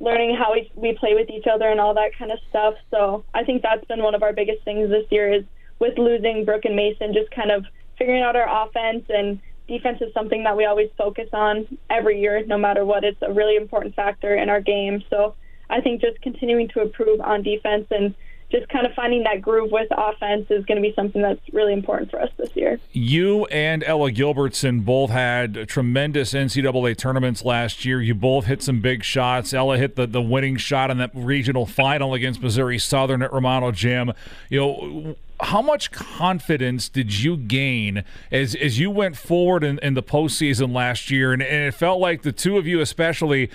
learning 0.00 0.36
how 0.36 0.52
we, 0.52 0.70
we 0.74 0.96
play 0.98 1.14
with 1.14 1.28
each 1.30 1.46
other 1.52 1.68
and 1.68 1.80
all 1.80 1.94
that 1.94 2.10
kind 2.18 2.30
of 2.30 2.38
stuff. 2.48 2.74
So 2.90 3.24
I 3.34 3.44
think 3.44 3.62
that's 3.62 3.84
been 3.86 4.02
one 4.02 4.14
of 4.14 4.22
our 4.22 4.32
biggest 4.32 4.64
things 4.64 4.88
this 4.90 5.06
year 5.10 5.32
is 5.32 5.44
with 5.80 5.98
losing 5.98 6.44
Brooke 6.44 6.64
and 6.64 6.76
Mason, 6.76 7.12
just 7.12 7.30
kind 7.30 7.50
of 7.50 7.64
figuring 7.98 8.22
out 8.22 8.36
our 8.36 8.66
offense 8.66 9.04
and 9.08 9.40
defense 9.66 9.98
is 10.00 10.12
something 10.14 10.44
that 10.44 10.56
we 10.56 10.64
always 10.64 10.88
focus 10.96 11.28
on 11.32 11.66
every 11.90 12.20
year, 12.20 12.44
no 12.46 12.56
matter 12.56 12.84
what. 12.84 13.04
It's 13.04 13.20
a 13.22 13.32
really 13.32 13.56
important 13.56 13.94
factor 13.94 14.34
in 14.34 14.48
our 14.48 14.60
game. 14.60 15.02
So 15.10 15.34
I 15.68 15.80
think 15.80 16.00
just 16.00 16.20
continuing 16.22 16.68
to 16.68 16.80
improve 16.80 17.20
on 17.20 17.42
defense 17.42 17.86
and 17.90 18.14
just 18.50 18.68
kind 18.68 18.86
of 18.86 18.94
finding 18.94 19.24
that 19.24 19.42
groove 19.42 19.70
with 19.70 19.88
offense 19.90 20.46
is 20.50 20.64
going 20.64 20.76
to 20.76 20.82
be 20.82 20.94
something 20.94 21.20
that's 21.20 21.40
really 21.52 21.72
important 21.72 22.10
for 22.10 22.20
us 22.20 22.30
this 22.38 22.50
year. 22.54 22.80
You 22.92 23.44
and 23.46 23.84
Ella 23.84 24.10
Gilbertson 24.10 24.84
both 24.84 25.10
had 25.10 25.68
tremendous 25.68 26.32
NCAA 26.32 26.96
tournaments 26.96 27.44
last 27.44 27.84
year. 27.84 28.00
You 28.00 28.14
both 28.14 28.46
hit 28.46 28.62
some 28.62 28.80
big 28.80 29.04
shots. 29.04 29.52
Ella 29.52 29.76
hit 29.76 29.96
the, 29.96 30.06
the 30.06 30.22
winning 30.22 30.56
shot 30.56 30.90
in 30.90 30.98
that 30.98 31.10
regional 31.12 31.66
final 31.66 32.14
against 32.14 32.40
Missouri 32.40 32.78
Southern 32.78 33.22
at 33.22 33.32
Romano 33.32 33.70
Gym. 33.70 34.12
You 34.48 34.60
know, 34.60 35.16
how 35.40 35.62
much 35.62 35.90
confidence 35.90 36.88
did 36.88 37.20
you 37.20 37.36
gain 37.36 38.02
as 38.32 38.54
as 38.56 38.78
you 38.78 38.90
went 38.90 39.16
forward 39.16 39.62
in, 39.62 39.78
in 39.80 39.94
the 39.94 40.02
postseason 40.02 40.74
last 40.74 41.10
year? 41.10 41.32
And, 41.32 41.42
and, 41.42 41.64
it 41.64 41.74
felt 41.74 42.00
like 42.00 42.22
the 42.22 42.32
two 42.32 42.58
of 42.58 42.66
you, 42.66 42.80
especially, 42.80 43.50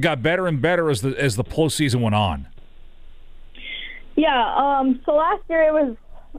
got 0.00 0.22
better 0.22 0.46
and 0.48 0.60
better 0.60 0.90
as 0.90 1.02
the 1.02 1.10
as 1.20 1.36
the 1.36 1.44
postseason 1.44 2.00
went 2.00 2.14
on. 2.14 2.48
Yeah. 4.18 4.54
Um, 4.56 5.00
so 5.06 5.12
last 5.12 5.44
year 5.48 5.62
it 5.68 5.72
was 5.72 5.96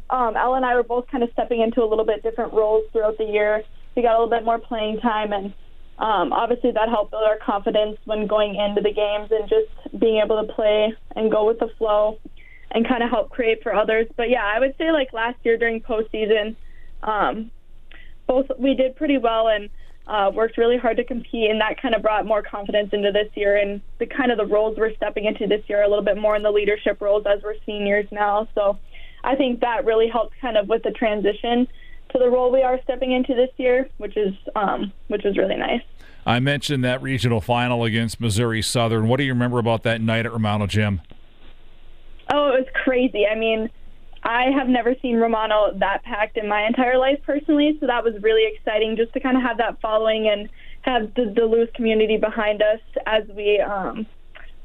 um, 0.10 0.36
Ella 0.36 0.58
and 0.58 0.66
I 0.66 0.76
were 0.76 0.84
both 0.84 1.06
kind 1.08 1.24
of 1.24 1.30
stepping 1.32 1.62
into 1.62 1.82
a 1.82 1.88
little 1.88 2.06
bit 2.06 2.22
different 2.22 2.52
roles 2.52 2.84
throughout 2.92 3.18
the 3.18 3.24
year. 3.24 3.64
We 3.96 4.02
got 4.02 4.12
a 4.12 4.20
little 4.20 4.30
bit 4.30 4.44
more 4.44 4.60
playing 4.60 5.00
time, 5.00 5.32
and 5.32 5.54
um, 5.98 6.34
obviously 6.34 6.72
that 6.72 6.90
helped 6.90 7.12
build 7.12 7.24
our 7.24 7.38
confidence 7.38 7.98
when 8.04 8.28
going 8.28 8.56
into 8.56 8.82
the 8.82 8.92
games 8.92 9.32
and 9.32 9.48
just 9.48 9.98
being 9.98 10.22
able 10.24 10.46
to 10.46 10.54
play 10.54 10.94
and 11.16 11.32
go 11.32 11.48
with 11.48 11.60
the 11.60 11.70
flow 11.78 12.20
and 12.72 12.86
kind 12.86 13.02
of 13.02 13.10
help 13.10 13.30
create 13.30 13.64
for 13.64 13.74
others. 13.74 14.08
But 14.18 14.30
yeah, 14.30 14.44
I 14.44 14.60
would 14.60 14.76
say 14.78 14.92
like 14.92 15.14
last 15.14 15.38
year 15.44 15.58
during 15.58 15.80
postseason, 15.80 16.58
um, 17.02 17.50
both 18.28 18.48
we 18.60 18.76
did 18.76 18.98
pretty 18.98 19.18
well 19.18 19.48
and 19.48 19.70
uh, 20.10 20.32
worked 20.34 20.58
really 20.58 20.78
hard 20.78 20.98
to 20.98 21.04
compete, 21.04 21.52
and 21.52 21.62
that 21.62 21.80
kind 21.80 21.94
of 21.94 22.02
brought 22.02 22.26
more 22.26 22.42
confidence 22.42 22.90
into 22.94 23.12
this 23.12 23.30
year. 23.36 23.56
And 23.56 23.80
the 24.00 24.08
kind 24.08 24.32
of 24.32 24.38
the 24.38 24.46
roles 24.46 24.78
we're 24.78 24.96
stepping 24.96 25.26
into 25.26 25.46
this 25.46 25.62
year 25.68 25.84
a 25.84 25.88
little 25.88 26.04
bit 26.04 26.18
more 26.18 26.36
in 26.36 26.42
the 26.42 26.52
leadership 26.52 27.00
roles 27.00 27.26
as 27.28 27.44
we're 27.44 27.56
seniors 27.66 28.08
now. 28.12 28.48
So 28.56 28.80
I 29.24 29.36
think 29.36 29.62
that 29.62 29.86
really 29.86 30.10
helped 30.10 30.34
kind 30.42 30.58
of 30.58 30.68
with 30.68 30.82
the 30.84 30.92
transition 30.92 31.68
to 32.12 32.18
the 32.18 32.28
role 32.28 32.52
we 32.52 32.64
are 32.64 32.82
stepping 32.84 33.12
into 33.12 33.36
this 33.36 33.52
year, 33.58 33.88
which 33.98 34.18
is 34.18 34.34
um, 34.56 34.92
which 35.08 35.24
was 35.24 35.38
really 35.38 35.56
nice. 35.56 35.82
I 36.26 36.40
mentioned 36.40 36.84
that 36.84 37.02
regional 37.02 37.40
final 37.40 37.84
against 37.84 38.20
Missouri 38.20 38.64
Southern. 38.64 39.08
What 39.08 39.18
do 39.18 39.24
you 39.24 39.34
remember 39.34 39.60
about 39.60 39.84
that 39.84 40.02
night 40.02 40.26
at 40.26 40.34
Romano 40.34 40.66
Gym? 40.66 41.02
Oh, 42.34 42.50
it 42.50 42.60
was 42.60 42.68
crazy. 42.84 43.26
I 43.26 43.36
mean, 43.36 43.70
I 44.24 44.52
have 44.52 44.68
never 44.68 44.96
seen 45.02 45.18
Romano 45.18 45.72
that 45.80 46.04
packed 46.04 46.38
in 46.38 46.48
my 46.48 46.66
entire 46.66 46.98
life 46.98 47.20
personally, 47.26 47.78
so 47.80 47.88
that 47.88 48.04
was 48.04 48.14
really 48.22 48.52
exciting 48.54 48.98
just 48.98 49.14
to 49.14 49.20
kind 49.20 49.38
of 49.38 49.44
have 49.44 49.58
that 49.58 49.80
following 49.82 50.28
and 50.28 50.50
have 50.82 51.14
the 51.16 51.26
Duluth 51.26 51.74
community 51.74 52.18
behind 52.18 52.62
us 52.62 52.80
as 53.06 53.24
we 53.36 53.60
um, 53.60 54.06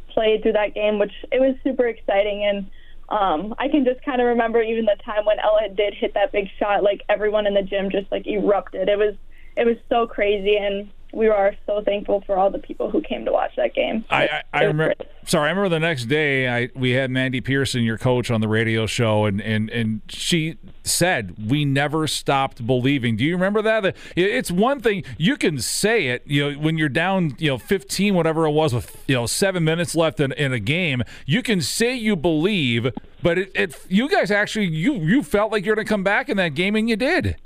played 0.08 0.42
through 0.42 0.52
that 0.52 0.74
game, 0.74 0.98
which 0.98 1.12
it 1.30 1.40
was 1.40 1.54
super 1.62 1.86
exciting. 1.86 2.44
And 2.44 2.70
um, 3.08 3.54
I 3.58 3.68
can 3.68 3.84
just 3.84 4.02
kind 4.04 4.20
of 4.20 4.26
remember 4.28 4.62
even 4.62 4.86
the 4.86 4.96
time 5.04 5.24
when 5.24 5.38
Ella 5.38 5.68
did 5.74 5.94
hit 5.94 6.14
that 6.14 6.32
big 6.32 6.48
shot, 6.58 6.82
like 6.82 7.02
everyone 7.08 7.46
in 7.46 7.54
the 7.54 7.62
gym 7.62 7.90
just 7.90 8.10
like 8.10 8.26
erupted. 8.26 8.88
It 8.88 8.98
was 8.98 9.14
it 9.56 9.66
was 9.66 9.76
so 9.88 10.06
crazy, 10.06 10.56
and 10.56 10.90
we 11.14 11.28
are 11.28 11.54
so 11.66 11.82
thankful 11.82 12.22
for 12.26 12.36
all 12.36 12.50
the 12.50 12.58
people 12.58 12.90
who 12.90 13.00
came 13.00 13.24
to 13.24 13.32
watch 13.32 13.52
that 13.56 13.74
game. 13.74 14.04
I, 14.10 14.24
I, 14.24 14.42
I 14.52 14.62
remember. 14.64 14.94
Sorry, 15.26 15.46
I 15.46 15.50
remember 15.50 15.70
the 15.70 15.80
next 15.80 16.06
day. 16.06 16.48
I 16.48 16.70
we 16.74 16.90
had 16.90 17.10
Mandy 17.10 17.40
Pearson, 17.40 17.82
your 17.82 17.96
coach, 17.98 18.30
on 18.30 18.40
the 18.40 18.48
radio 18.48 18.86
show, 18.86 19.24
and 19.24 19.40
and 19.40 19.70
and 19.70 20.02
she 20.08 20.58
said 20.82 21.50
we 21.50 21.64
never 21.64 22.06
stopped 22.06 22.66
believing. 22.66 23.16
Do 23.16 23.24
you 23.24 23.34
remember 23.34 23.62
that? 23.62 23.96
It's 24.16 24.50
one 24.50 24.80
thing 24.80 25.04
you 25.16 25.36
can 25.36 25.58
say 25.58 26.08
it, 26.08 26.22
you 26.26 26.52
know, 26.52 26.58
when 26.58 26.76
you're 26.76 26.88
down, 26.88 27.36
you 27.38 27.50
know, 27.50 27.58
15, 27.58 28.14
whatever 28.14 28.46
it 28.46 28.50
was, 28.50 28.74
with 28.74 29.02
you 29.06 29.14
know 29.14 29.26
seven 29.26 29.64
minutes 29.64 29.94
left 29.94 30.20
in, 30.20 30.32
in 30.32 30.52
a 30.52 30.60
game. 30.60 31.02
You 31.26 31.42
can 31.42 31.60
say 31.60 31.94
you 31.94 32.16
believe, 32.16 32.92
but 33.22 33.38
it, 33.38 33.52
it 33.54 33.86
you 33.88 34.08
guys 34.08 34.30
actually 34.30 34.66
you 34.66 34.94
you 34.94 35.22
felt 35.22 35.52
like 35.52 35.64
you're 35.64 35.76
going 35.76 35.86
to 35.86 35.88
come 35.88 36.04
back 36.04 36.28
in 36.28 36.36
that 36.36 36.54
game, 36.54 36.76
and 36.76 36.88
you 36.88 36.96
did. 36.96 37.36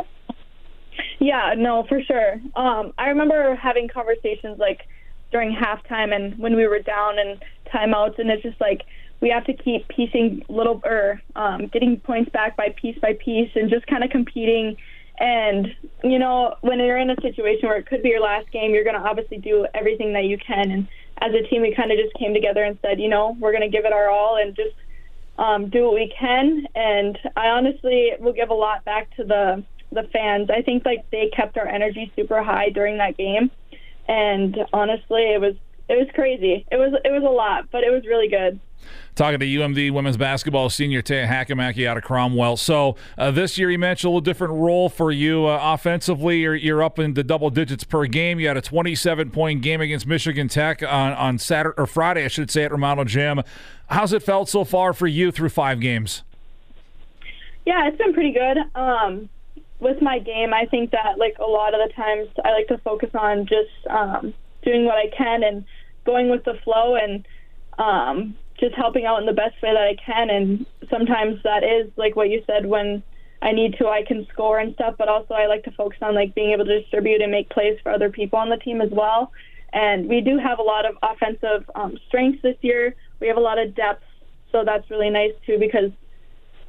Yeah, 1.18 1.54
no, 1.56 1.84
for 1.88 2.02
sure. 2.02 2.34
Um, 2.54 2.92
I 2.98 3.08
remember 3.08 3.54
having 3.56 3.88
conversations 3.88 4.58
like 4.58 4.82
during 5.32 5.54
halftime 5.54 6.14
and 6.14 6.38
when 6.38 6.56
we 6.56 6.66
were 6.66 6.78
down 6.78 7.18
and 7.18 7.42
timeouts, 7.72 8.18
and 8.18 8.30
it's 8.30 8.42
just 8.42 8.60
like 8.60 8.82
we 9.20 9.28
have 9.30 9.44
to 9.44 9.52
keep 9.52 9.88
piecing 9.88 10.44
little 10.48 10.80
or 10.84 11.20
um, 11.36 11.66
getting 11.66 11.98
points 12.00 12.30
back 12.30 12.56
by 12.56 12.74
piece 12.80 12.98
by 13.00 13.14
piece, 13.14 13.50
and 13.54 13.70
just 13.70 13.86
kind 13.86 14.04
of 14.04 14.10
competing. 14.10 14.76
And 15.18 15.74
you 16.04 16.18
know, 16.18 16.56
when 16.60 16.78
you're 16.78 16.98
in 16.98 17.10
a 17.10 17.20
situation 17.20 17.68
where 17.68 17.78
it 17.78 17.86
could 17.86 18.02
be 18.02 18.10
your 18.10 18.20
last 18.20 18.50
game, 18.52 18.72
you're 18.72 18.84
going 18.84 19.00
to 19.00 19.06
obviously 19.06 19.38
do 19.38 19.66
everything 19.74 20.12
that 20.12 20.24
you 20.24 20.38
can. 20.38 20.70
And 20.70 20.88
as 21.20 21.32
a 21.34 21.46
team, 21.48 21.62
we 21.62 21.74
kind 21.74 21.90
of 21.90 21.98
just 21.98 22.14
came 22.14 22.32
together 22.32 22.62
and 22.62 22.78
said, 22.82 23.00
you 23.00 23.08
know, 23.08 23.36
we're 23.40 23.52
going 23.52 23.68
to 23.68 23.76
give 23.76 23.84
it 23.84 23.92
our 23.92 24.08
all 24.08 24.36
and 24.36 24.54
just 24.54 24.76
um, 25.38 25.68
do 25.70 25.84
what 25.84 25.94
we 25.94 26.12
can. 26.18 26.66
And 26.76 27.18
I 27.36 27.48
honestly 27.48 28.12
will 28.20 28.32
give 28.32 28.50
a 28.50 28.54
lot 28.54 28.84
back 28.84 29.14
to 29.16 29.24
the 29.24 29.64
the 29.92 30.04
fans. 30.12 30.50
I 30.50 30.62
think 30.62 30.84
like 30.84 31.08
they 31.10 31.30
kept 31.34 31.56
our 31.58 31.66
energy 31.66 32.12
super 32.16 32.42
high 32.42 32.70
during 32.70 32.98
that 32.98 33.16
game, 33.16 33.50
and 34.06 34.56
honestly, 34.72 35.22
it 35.32 35.40
was 35.40 35.54
it 35.88 35.98
was 35.98 36.08
crazy. 36.14 36.66
It 36.70 36.76
was 36.76 36.92
it 37.04 37.10
was 37.10 37.22
a 37.22 37.32
lot, 37.32 37.70
but 37.70 37.82
it 37.82 37.90
was 37.90 38.04
really 38.06 38.28
good. 38.28 38.60
Talking 39.14 39.40
to 39.40 39.46
UMD 39.46 39.90
women's 39.90 40.16
basketball 40.16 40.70
senior 40.70 41.02
Taya 41.02 41.26
Hakamaki 41.26 41.86
out 41.86 41.96
of 41.96 42.04
Cromwell. 42.04 42.56
So 42.56 42.94
uh, 43.18 43.32
this 43.32 43.58
year 43.58 43.70
you 43.70 43.78
mentioned 43.78 44.08
a 44.08 44.10
little 44.10 44.20
different 44.20 44.54
role 44.54 44.88
for 44.88 45.10
you 45.10 45.46
uh, 45.46 45.58
offensively. 45.60 46.38
You're, 46.38 46.54
you're 46.54 46.82
up 46.82 47.00
into 47.00 47.24
double 47.24 47.50
digits 47.50 47.82
per 47.82 48.06
game. 48.06 48.38
You 48.38 48.46
had 48.46 48.56
a 48.56 48.62
27 48.62 49.30
point 49.30 49.62
game 49.62 49.80
against 49.80 50.06
Michigan 50.06 50.46
Tech 50.46 50.82
on 50.82 51.12
on 51.12 51.38
Saturday 51.38 51.74
or 51.76 51.86
Friday, 51.86 52.24
I 52.24 52.28
should 52.28 52.50
say, 52.50 52.64
at 52.64 52.70
Romano 52.70 53.04
Gym. 53.04 53.42
How's 53.88 54.12
it 54.12 54.22
felt 54.22 54.48
so 54.48 54.64
far 54.64 54.92
for 54.92 55.06
you 55.06 55.32
through 55.32 55.48
five 55.48 55.80
games? 55.80 56.22
Yeah, 57.66 57.88
it's 57.88 57.98
been 57.98 58.14
pretty 58.14 58.32
good. 58.32 58.58
Um, 58.74 59.28
with 59.80 60.02
my 60.02 60.18
game, 60.18 60.52
I 60.52 60.66
think 60.66 60.90
that 60.90 61.18
like 61.18 61.36
a 61.38 61.44
lot 61.44 61.74
of 61.74 61.80
the 61.86 61.92
times 61.94 62.28
I 62.44 62.52
like 62.52 62.68
to 62.68 62.78
focus 62.78 63.10
on 63.14 63.46
just 63.46 63.86
um, 63.88 64.34
doing 64.62 64.84
what 64.84 64.96
I 64.96 65.08
can 65.16 65.42
and 65.42 65.64
going 66.04 66.30
with 66.30 66.44
the 66.44 66.54
flow 66.64 66.96
and 66.96 67.26
um, 67.78 68.36
just 68.58 68.74
helping 68.74 69.04
out 69.04 69.20
in 69.20 69.26
the 69.26 69.32
best 69.32 69.60
way 69.62 69.72
that 69.72 69.76
I 69.76 69.96
can. 70.04 70.30
And 70.30 70.66
sometimes 70.90 71.40
that 71.44 71.62
is 71.62 71.90
like 71.96 72.16
what 72.16 72.28
you 72.28 72.42
said 72.46 72.66
when 72.66 73.02
I 73.40 73.52
need 73.52 73.76
to, 73.78 73.86
I 73.86 74.02
can 74.02 74.26
score 74.32 74.58
and 74.58 74.74
stuff. 74.74 74.96
But 74.98 75.08
also, 75.08 75.34
I 75.34 75.46
like 75.46 75.64
to 75.64 75.70
focus 75.72 75.98
on 76.02 76.14
like 76.14 76.34
being 76.34 76.52
able 76.52 76.64
to 76.64 76.80
distribute 76.80 77.22
and 77.22 77.30
make 77.30 77.50
plays 77.50 77.78
for 77.82 77.92
other 77.92 78.10
people 78.10 78.38
on 78.38 78.48
the 78.48 78.56
team 78.56 78.80
as 78.80 78.90
well. 78.90 79.32
And 79.72 80.08
we 80.08 80.20
do 80.22 80.38
have 80.38 80.58
a 80.58 80.62
lot 80.62 80.86
of 80.86 80.96
offensive 81.02 81.70
um, 81.74 81.98
strengths 82.08 82.42
this 82.42 82.56
year. 82.62 82.96
We 83.20 83.28
have 83.28 83.36
a 83.36 83.40
lot 83.40 83.58
of 83.58 83.74
depth, 83.74 84.02
so 84.50 84.64
that's 84.64 84.90
really 84.90 85.10
nice 85.10 85.32
too 85.44 85.58
because 85.58 85.90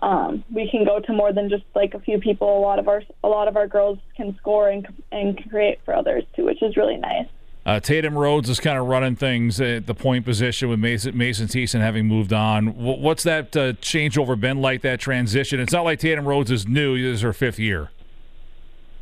um, 0.01 0.43
we 0.53 0.69
can 0.69 0.85
go 0.85 0.99
to 0.99 1.13
more 1.13 1.33
than 1.33 1.49
just 1.49 1.63
like 1.75 1.93
a 1.93 1.99
few 1.99 2.19
people. 2.19 2.57
A 2.57 2.61
lot 2.61 2.79
of 2.79 2.87
our 2.87 3.03
a 3.23 3.27
lot 3.27 3.47
of 3.47 3.57
our 3.57 3.67
girls 3.67 3.99
can 4.15 4.35
score 4.37 4.69
and 4.69 4.87
and 5.11 5.49
create 5.49 5.79
for 5.83 5.95
others 5.95 6.23
too, 6.35 6.45
which 6.45 6.61
is 6.61 6.77
really 6.77 6.97
nice. 6.97 7.27
Uh, 7.65 7.79
Tatum 7.79 8.17
Rhodes 8.17 8.49
is 8.49 8.59
kind 8.59 8.79
of 8.79 8.87
running 8.87 9.15
things 9.15 9.59
at 9.59 9.85
the 9.85 9.93
point 9.93 10.25
position 10.25 10.69
with 10.69 10.79
Mason, 10.79 11.15
Mason 11.15 11.47
Thiessen 11.47 11.81
having 11.81 12.07
moved 12.07 12.33
on. 12.33 12.67
What's 12.75 13.23
that 13.23 13.55
uh, 13.55 13.73
changeover 13.73 14.39
been 14.39 14.61
like, 14.61 14.81
that 14.81 14.99
transition? 14.99 15.59
It's 15.59 15.73
not 15.73 15.83
like 15.83 15.99
Tatum 15.99 16.25
Rhodes 16.25 16.49
is 16.49 16.67
new. 16.67 16.97
This 16.97 17.17
is 17.17 17.21
her 17.21 17.33
fifth 17.33 17.59
year. 17.59 17.91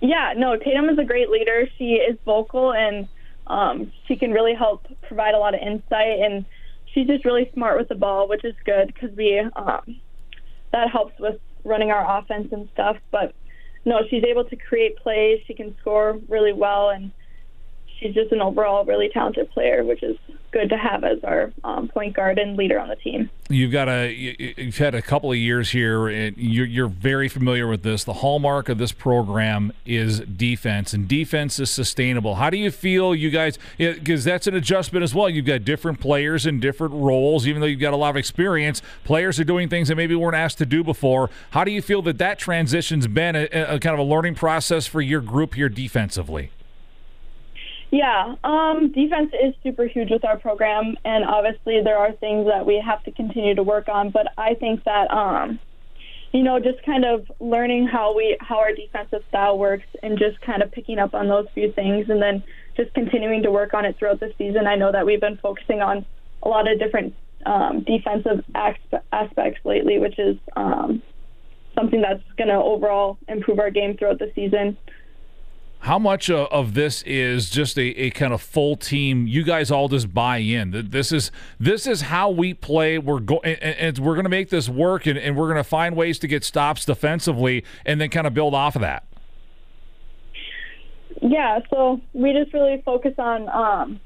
Yeah, 0.02 0.34
no, 0.36 0.58
Tatum 0.58 0.90
is 0.90 0.98
a 0.98 1.06
great 1.06 1.30
leader. 1.30 1.68
She 1.78 1.94
is 1.94 2.18
vocal 2.26 2.74
and 2.74 3.08
um, 3.46 3.94
she 4.08 4.18
can 4.18 4.32
really 4.32 4.56
help 4.56 4.86
provide 5.04 5.34
a 5.34 5.40
lot 5.40 5.54
of 5.54 5.62
insight. 5.62 6.20
And 6.20 6.44
she's 6.94 7.08
just 7.08 7.24
really 7.26 7.50
smart 7.54 7.78
with 7.78 7.88
the 7.88 7.96
ball, 7.96 8.28
which 8.28 8.44
is 8.44 8.56
good 8.66 8.88
because 8.88 9.16
we 9.16 9.40
um, 9.56 10.00
that 10.72 10.90
helps 10.90 11.14
with 11.20 11.40
running 11.64 11.92
our 11.92 12.20
offense 12.20 12.50
and 12.52 12.70
stuff. 12.74 12.98
But 13.12 13.34
no, 13.86 14.02
she's 14.10 14.24
able 14.24 14.46
to 14.46 14.56
create 14.56 14.98
plays. 14.98 15.40
She 15.48 15.54
can 15.54 15.76
score 15.80 16.20
really 16.28 16.54
well 16.54 16.90
and– 16.90 17.12
she's 18.00 18.14
just 18.14 18.32
an 18.32 18.42
overall 18.42 18.86
really 18.86 19.10
talented 19.10 19.50
player, 19.52 19.84
which 19.84 20.04
is 20.04 20.18
good 20.52 20.70
to 20.70 20.78
have 20.78 21.04
as 21.04 21.24
our 21.24 21.52
um, 21.64 21.88
point 21.88 22.16
guard 22.16 22.40
and 22.40 22.56
leader 22.56 22.80
on 22.80 22.88
the 22.88 22.96
team. 22.96 23.30
You've 23.50 23.72
got 23.72 23.90
a 23.90 24.12
you've 24.12 24.78
had 24.78 24.96
a 24.96 25.02
couple 25.02 25.32
of 25.32 25.38
years 25.38 25.72
here, 25.72 26.08
and 26.08 26.36
you're, 26.38 26.66
you're 26.66 26.88
very 26.88 27.28
familiar 27.30 27.68
with 27.68 27.84
this. 27.84 28.04
The 28.04 28.14
hallmark 28.14 28.70
of 28.70 28.78
this 28.78 28.92
program 28.92 29.74
is 29.86 30.20
defense, 30.22 30.94
and 30.94 31.08
defense 31.08 31.60
is 31.60 31.70
sustainable. 31.70 32.36
How 32.36 32.50
do 32.50 32.58
you 32.58 32.72
feel, 32.72 33.14
you 33.14 33.30
guys? 33.30 33.58
Because 33.78 34.24
that's 34.24 34.48
an 34.48 34.56
adjustment 34.56 35.04
as 35.04 35.14
well. 35.14 35.30
You've 35.30 35.46
got 35.46 35.64
different 35.64 36.00
players 36.00 36.46
in 36.46 36.60
different 36.60 36.94
roles, 36.94 37.48
even 37.48 37.62
though 37.62 37.68
you've 37.68 37.80
got 37.80 37.94
a 37.94 37.98
lot 37.98 38.10
of 38.10 38.18
experience. 38.18 38.82
Players 39.04 39.40
are 39.40 39.46
doing 39.46 39.70
things 39.70 39.88
that 39.90 39.96
maybe 39.96 40.16
weren't 40.16 40.36
asked 40.36 40.58
to 40.60 40.66
do 40.66 40.84
before. 40.84 41.30
How 41.52 41.64
do 41.64 41.72
you 41.72 41.82
feel 41.82 42.02
that 42.04 42.18
that 42.18 42.40
transition's 42.40 43.08
been 43.08 43.36
a, 43.36 43.46
a 43.46 43.80
kind 43.80 43.94
of 43.94 44.00
a 44.00 44.04
learning 44.04 44.36
process 44.36 44.88
for 44.88 45.02
your 45.02 45.22
group 45.22 45.56
here 45.56 45.70
defensively? 45.70 46.52
Yeah, 47.90 48.36
um, 48.44 48.92
defense 48.92 49.32
is 49.42 49.54
super 49.64 49.88
huge 49.88 50.10
with 50.12 50.26
our 50.26 50.38
program, 50.38 50.98
and 51.06 51.24
obviously 51.24 51.82
there 51.82 51.98
are 51.98 52.12
things 52.12 52.48
that 52.48 52.66
we 52.66 52.84
have 52.86 53.02
to 53.04 53.12
continue 53.12 53.56
to 53.56 53.64
work 53.64 53.88
on. 53.88 54.10
But 54.10 54.28
I 54.38 54.56
think 54.56 54.84
that, 54.84 55.10
um, 55.10 55.58
you 56.34 56.44
know, 56.44 56.60
just 56.60 56.84
kind 56.86 57.06
of 57.06 57.26
learning 57.40 57.88
how 57.88 58.14
we 58.14 58.38
how 58.42 58.60
our 58.60 58.74
defensive 58.74 59.24
style 59.30 59.58
works, 59.58 59.86
and 60.04 60.20
just 60.20 60.42
kind 60.42 60.62
of 60.62 60.72
picking 60.72 61.00
up 61.00 61.14
on 61.14 61.30
those 61.30 61.48
few 61.54 61.72
things, 61.72 62.10
and 62.10 62.22
then 62.22 62.44
just 62.76 62.94
continuing 62.94 63.44
to 63.44 63.52
work 63.52 63.74
on 63.74 63.86
it 63.86 63.98
throughout 63.98 64.20
the 64.20 64.34
season. 64.38 64.68
I 64.68 64.76
know 64.76 64.92
that 64.92 65.06
we've 65.06 65.22
been 65.22 65.38
focusing 65.38 65.82
on 65.82 66.06
a 66.44 66.50
lot 66.50 66.70
of 66.70 66.80
different 66.80 67.16
um, 67.46 67.86
defensive 67.88 68.44
aspects 68.54 69.62
lately, 69.64 69.98
which 69.98 70.20
is 70.20 70.36
um, 70.58 71.02
something 71.74 72.02
that's 72.02 72.24
going 72.38 72.50
to 72.50 72.56
overall 72.56 73.18
improve 73.30 73.60
our 73.60 73.72
game 73.72 73.96
throughout 73.96 74.20
the 74.20 74.32
season. 74.36 74.78
How 75.88 75.98
much 75.98 76.30
of 76.30 76.74
this 76.74 77.02
is 77.04 77.50
just 77.50 77.78
a, 77.78 77.82
a 77.98 78.10
kind 78.10 78.34
of 78.34 78.42
full 78.42 78.76
team? 78.76 79.26
You 79.26 79.42
guys 79.42 79.72
all 79.72 79.88
just 79.88 80.14
buy 80.14 80.40
in. 80.40 80.90
This 80.90 81.14
is 81.14 81.32
this 81.62 81.88
is 81.88 82.02
how 82.02 82.30
we 82.30 82.54
play. 82.54 82.98
We're 82.98 83.22
going 83.22 83.46
and, 83.46 83.64
and, 83.64 84.00
we're 84.00 84.16
going 84.16 84.26
to 84.26 84.30
make 84.30 84.50
this 84.50 84.68
work, 84.68 85.06
and, 85.06 85.18
and 85.18 85.38
we're 85.38 85.46
going 85.46 85.56
to 85.56 85.64
find 85.64 85.96
ways 85.96 86.20
to 86.20 86.28
get 86.28 86.44
stops 86.44 86.84
defensively, 86.84 87.64
and 87.86 88.02
then 88.02 88.10
kind 88.10 88.28
of 88.28 88.34
build 88.34 88.54
off 88.54 88.76
of 88.76 88.82
that. 88.82 89.08
Yeah, 91.22 91.60
so 91.70 92.02
we 92.12 92.34
just 92.34 92.54
really 92.54 92.82
focus 92.84 93.14
on 93.18 93.48
um, 93.48 94.02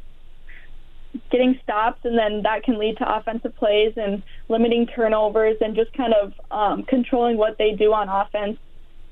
getting 1.31 1.59
stops, 1.63 2.01
and 2.03 2.15
then 2.15 2.43
that 2.43 2.61
can 2.61 2.77
lead 2.77 2.97
to 2.97 3.11
offensive 3.11 3.55
plays 3.55 3.93
and 3.97 4.21
limiting 4.49 4.85
turnovers, 4.85 5.57
and 5.61 5.75
just 5.75 5.91
kind 5.93 6.13
of 6.13 6.33
um, 6.51 6.83
controlling 6.83 7.37
what 7.37 7.57
they 7.57 7.71
do 7.71 7.91
on 7.91 8.07
offense, 8.07 8.59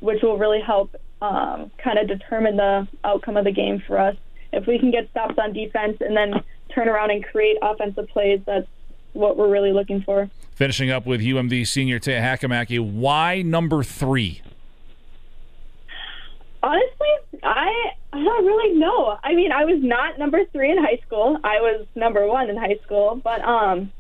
which 0.02 0.22
will 0.22 0.38
really 0.38 0.62
help 0.62 0.96
um, 1.22 1.72
kind 1.84 2.00
of 2.00 2.08
determine 2.08 2.58
the 2.58 2.88
outcome 3.04 3.38
of 3.38 3.46
the 3.46 3.52
game 3.52 3.82
for 3.86 3.98
us. 3.98 4.16
If 4.52 4.68
we 4.68 4.80
can 4.80 4.92
get 4.92 5.10
stops 5.12 5.36
on 5.38 5.54
defense 5.54 5.98
and 6.00 6.16
then 6.16 6.44
turn 6.74 6.88
around 6.88 7.12
and 7.12 7.24
create 7.24 7.58
offensive 7.62 8.08
plays, 8.10 8.42
that's 8.46 8.68
what 9.14 9.38
we're 9.38 9.50
really 9.50 9.72
looking 9.74 10.02
for. 10.02 10.30
Finishing 10.54 10.90
up 10.92 11.06
with 11.06 11.22
UMD 11.22 11.68
senior 11.68 12.00
Taya 12.00 12.22
Hakamaki, 12.22 12.80
why 12.80 13.42
number 13.42 13.84
three? 13.84 14.42
Honestly, 16.62 17.40
I 17.44 17.92
I 18.12 18.24
don't 18.24 18.46
really 18.46 18.78
know. 18.78 19.18
I 19.24 19.34
mean, 19.34 19.52
I 19.52 19.66
was 19.66 19.82
not 19.82 20.20
number 20.20 20.44
three 20.52 20.72
in 20.72 20.78
high 20.78 21.00
school. 21.06 21.38
I 21.44 21.62
was 21.62 21.86
number 21.96 22.28
one 22.28 22.50
in 22.50 22.58
high 22.58 22.78
school. 22.84 23.22
But 23.24 23.42
um, 23.42 23.92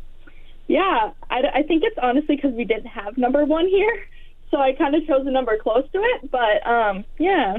yeah, 0.68 1.12
I, 1.30 1.42
I 1.54 1.64
think 1.64 1.84
it's 1.86 1.98
honestly 2.02 2.36
because 2.36 2.54
we 2.54 2.66
didn't 2.66 2.88
have 2.88 3.18
number 3.18 3.46
one 3.46 3.68
here 3.68 4.06
so 4.52 4.58
I 4.58 4.74
kind 4.74 4.96
of 4.96 5.06
chose 5.06 5.26
a 5.26 5.32
number 5.32 5.58
close 5.58 5.86
to 5.94 6.00
it. 6.00 6.32
But 6.32 6.66
um, 6.68 7.06
yeah. 7.18 7.58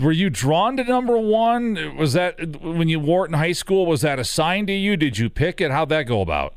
Were 0.00 0.12
you 0.12 0.30
drawn 0.30 0.76
to 0.78 0.84
number 0.84 1.18
one? 1.18 1.96
Was 1.96 2.14
that 2.14 2.62
when 2.62 2.88
you 2.88 2.98
wore 2.98 3.26
it 3.26 3.28
in 3.28 3.34
high 3.34 3.52
school? 3.52 3.86
Was 3.86 4.00
that 4.00 4.18
assigned 4.18 4.68
to 4.68 4.72
you? 4.72 4.96
Did 4.96 5.18
you 5.18 5.28
pick 5.28 5.60
it? 5.60 5.70
How'd 5.70 5.90
that 5.90 6.04
go 6.04 6.22
about? 6.22 6.54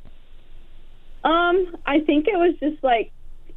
Um, 1.24 1.76
I 1.86 2.00
think 2.02 2.28
it 2.28 2.38
was 2.38 2.56
just 2.60 2.84
like 2.84 3.12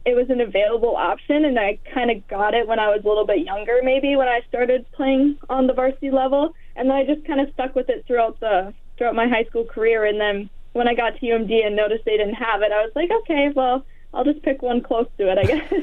it 0.04 0.14
was 0.14 0.30
an 0.30 0.40
available 0.40 0.96
option, 0.96 1.44
and 1.44 1.58
I 1.58 1.78
kind 1.92 2.10
of 2.10 2.26
got 2.28 2.54
it 2.54 2.68
when 2.68 2.78
I 2.78 2.88
was 2.88 3.02
a 3.04 3.08
little 3.08 3.26
bit 3.26 3.44
younger, 3.44 3.80
maybe 3.82 4.14
when 4.14 4.28
I 4.28 4.40
started 4.48 4.86
playing 4.92 5.38
on 5.50 5.66
the 5.66 5.72
varsity 5.72 6.12
level, 6.12 6.54
and 6.76 6.88
then 6.88 6.96
I 6.96 7.04
just 7.04 7.26
kind 7.26 7.40
of 7.40 7.52
stuck 7.54 7.74
with 7.74 7.88
it 7.88 8.04
throughout 8.06 8.38
the 8.38 8.72
throughout 8.96 9.14
my 9.14 9.28
high 9.28 9.44
school 9.44 9.64
career. 9.64 10.04
And 10.04 10.20
then 10.20 10.48
when 10.72 10.88
I 10.88 10.94
got 10.94 11.18
to 11.18 11.26
UMD 11.26 11.66
and 11.66 11.74
noticed 11.74 12.04
they 12.04 12.16
didn't 12.16 12.34
have 12.34 12.62
it, 12.62 12.72
I 12.72 12.82
was 12.82 12.92
like, 12.94 13.10
okay, 13.22 13.50
well, 13.54 13.84
I'll 14.14 14.24
just 14.24 14.42
pick 14.42 14.62
one 14.62 14.80
close 14.80 15.08
to 15.18 15.30
it, 15.30 15.38
I 15.38 15.44
guess. 15.44 15.82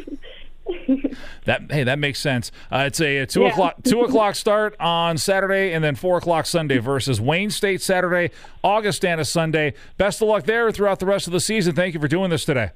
that 1.45 1.71
hey, 1.71 1.83
that 1.83 1.99
makes 1.99 2.19
sense. 2.19 2.51
Uh, 2.71 2.85
it's 2.87 3.01
a, 3.01 3.25
two 3.25 3.41
yeah. 3.41 3.49
o'clock 3.49 3.75
two 3.83 4.01
o'clock 4.01 4.35
start 4.35 4.75
on 4.79 5.17
Saturday, 5.17 5.73
and 5.73 5.83
then 5.83 5.95
four 5.95 6.17
o'clock 6.17 6.45
Sunday 6.45 6.77
versus 6.77 7.19
Wayne 7.19 7.49
State 7.49 7.81
Saturday, 7.81 8.33
Augustana 8.63 9.25
Sunday. 9.25 9.73
Best 9.97 10.21
of 10.21 10.27
luck 10.27 10.45
there 10.45 10.71
throughout 10.71 10.99
the 10.99 11.05
rest 11.05 11.27
of 11.27 11.33
the 11.33 11.39
season. 11.39 11.75
Thank 11.75 11.93
you 11.93 11.99
for 11.99 12.07
doing 12.07 12.29
this 12.29 12.45
today. 12.45 12.71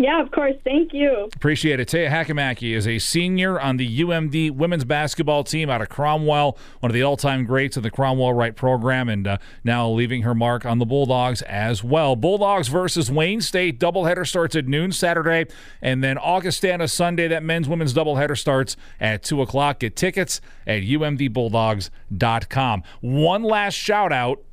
Yeah, 0.00 0.22
of 0.22 0.30
course. 0.30 0.54
Thank 0.62 0.94
you. 0.94 1.28
Appreciate 1.34 1.80
it. 1.80 1.88
Taya 1.88 2.08
Hakamaki 2.08 2.72
is 2.72 2.86
a 2.86 3.00
senior 3.00 3.58
on 3.58 3.78
the 3.78 4.00
UMD 4.00 4.52
women's 4.52 4.84
basketball 4.84 5.42
team 5.42 5.68
out 5.68 5.82
of 5.82 5.88
Cromwell, 5.88 6.56
one 6.78 6.90
of 6.90 6.94
the 6.94 7.02
all 7.02 7.16
time 7.16 7.44
greats 7.44 7.76
of 7.76 7.82
the 7.82 7.90
Cromwell 7.90 8.32
Wright 8.32 8.54
program, 8.54 9.08
and 9.08 9.26
uh, 9.26 9.38
now 9.64 9.90
leaving 9.90 10.22
her 10.22 10.36
mark 10.36 10.64
on 10.64 10.78
the 10.78 10.86
Bulldogs 10.86 11.42
as 11.42 11.82
well. 11.82 12.14
Bulldogs 12.14 12.68
versus 12.68 13.10
Wayne 13.10 13.40
State. 13.40 13.80
Doubleheader 13.80 14.24
starts 14.24 14.54
at 14.54 14.68
noon 14.68 14.92
Saturday, 14.92 15.46
and 15.82 16.02
then 16.02 16.16
Augustana 16.16 16.86
Sunday. 16.86 17.26
That 17.26 17.42
men's 17.42 17.68
women's 17.68 17.92
doubleheader 17.92 18.38
starts 18.38 18.76
at 19.00 19.24
2 19.24 19.42
o'clock. 19.42 19.80
Get 19.80 19.96
tickets 19.96 20.40
at 20.64 20.82
umdbulldogs.com. 20.82 22.82
One 23.00 23.42
last 23.42 23.74
shout 23.74 24.12
out 24.12 24.44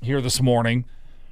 here 0.00 0.20
this 0.20 0.40
morning 0.40 0.84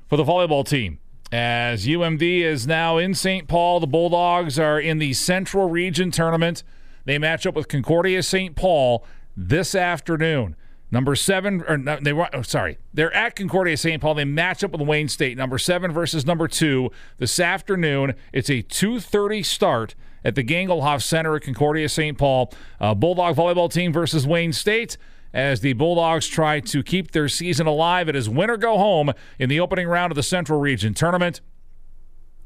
for 0.08 0.16
the 0.16 0.24
volleyball 0.24 0.66
team 0.66 0.98
as 1.32 1.86
UMD 1.86 2.42
is 2.42 2.66
now 2.66 2.98
in 2.98 3.14
St. 3.14 3.48
Paul. 3.48 3.80
The 3.80 3.86
Bulldogs 3.86 4.58
are 4.58 4.78
in 4.78 4.98
the 4.98 5.14
Central 5.14 5.68
Region 5.68 6.10
Tournament. 6.10 6.62
They 7.06 7.18
match 7.18 7.46
up 7.46 7.54
with 7.54 7.68
Concordia 7.68 8.22
St. 8.22 8.54
Paul 8.54 9.04
this 9.36 9.74
afternoon. 9.74 10.54
Number 10.90 11.16
seven, 11.16 11.64
or 11.66 11.78
no, 11.78 11.98
they 11.98 12.12
were 12.12 12.28
oh, 12.34 12.42
sorry, 12.42 12.76
they're 12.92 13.14
at 13.14 13.34
Concordia 13.34 13.78
St. 13.78 14.00
Paul. 14.02 14.12
They 14.12 14.26
match 14.26 14.62
up 14.62 14.72
with 14.72 14.82
Wayne 14.82 15.08
State. 15.08 15.38
Number 15.38 15.56
seven 15.56 15.90
versus 15.90 16.26
number 16.26 16.46
two 16.46 16.90
this 17.16 17.40
afternoon. 17.40 18.12
It's 18.30 18.50
a 18.50 18.62
2:30 18.62 19.42
start 19.42 19.94
at 20.22 20.34
the 20.34 20.44
Gangelhoff 20.44 21.00
Center 21.02 21.34
at 21.34 21.42
Concordia 21.42 21.88
St. 21.88 22.18
Paul. 22.18 22.52
Uh, 22.78 22.94
Bulldog 22.94 23.36
volleyball 23.36 23.72
team 23.72 23.90
versus 23.90 24.26
Wayne 24.26 24.52
State. 24.52 24.98
As 25.34 25.60
the 25.60 25.72
Bulldogs 25.72 26.26
try 26.26 26.60
to 26.60 26.82
keep 26.82 27.12
their 27.12 27.28
season 27.28 27.66
alive. 27.66 28.08
It 28.08 28.16
is 28.16 28.28
win 28.28 28.50
or 28.50 28.56
go 28.56 28.76
home 28.76 29.12
in 29.38 29.48
the 29.48 29.60
opening 29.60 29.88
round 29.88 30.12
of 30.12 30.16
the 30.16 30.22
Central 30.22 30.60
Region 30.60 30.94
Tournament. 30.94 31.40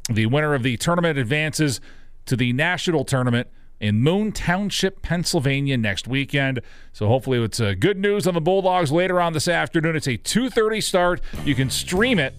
The 0.08 0.26
winner 0.26 0.54
of 0.54 0.62
the 0.62 0.76
tournament 0.76 1.18
advances 1.18 1.80
to 2.26 2.36
the 2.36 2.52
national 2.52 3.04
tournament 3.04 3.48
in 3.80 4.00
Moon 4.00 4.32
Township, 4.32 5.02
Pennsylvania 5.02 5.76
next 5.76 6.08
weekend. 6.08 6.60
So 6.92 7.08
hopefully 7.08 7.42
it's 7.42 7.60
uh, 7.60 7.74
good 7.78 7.98
news 7.98 8.26
on 8.26 8.34
the 8.34 8.40
Bulldogs 8.40 8.90
later 8.92 9.20
on 9.20 9.32
this 9.32 9.48
afternoon. 9.48 9.96
It's 9.96 10.06
a 10.06 10.16
2:30 10.16 10.82
start. 10.82 11.20
You 11.44 11.54
can 11.54 11.70
stream 11.70 12.18
it. 12.18 12.34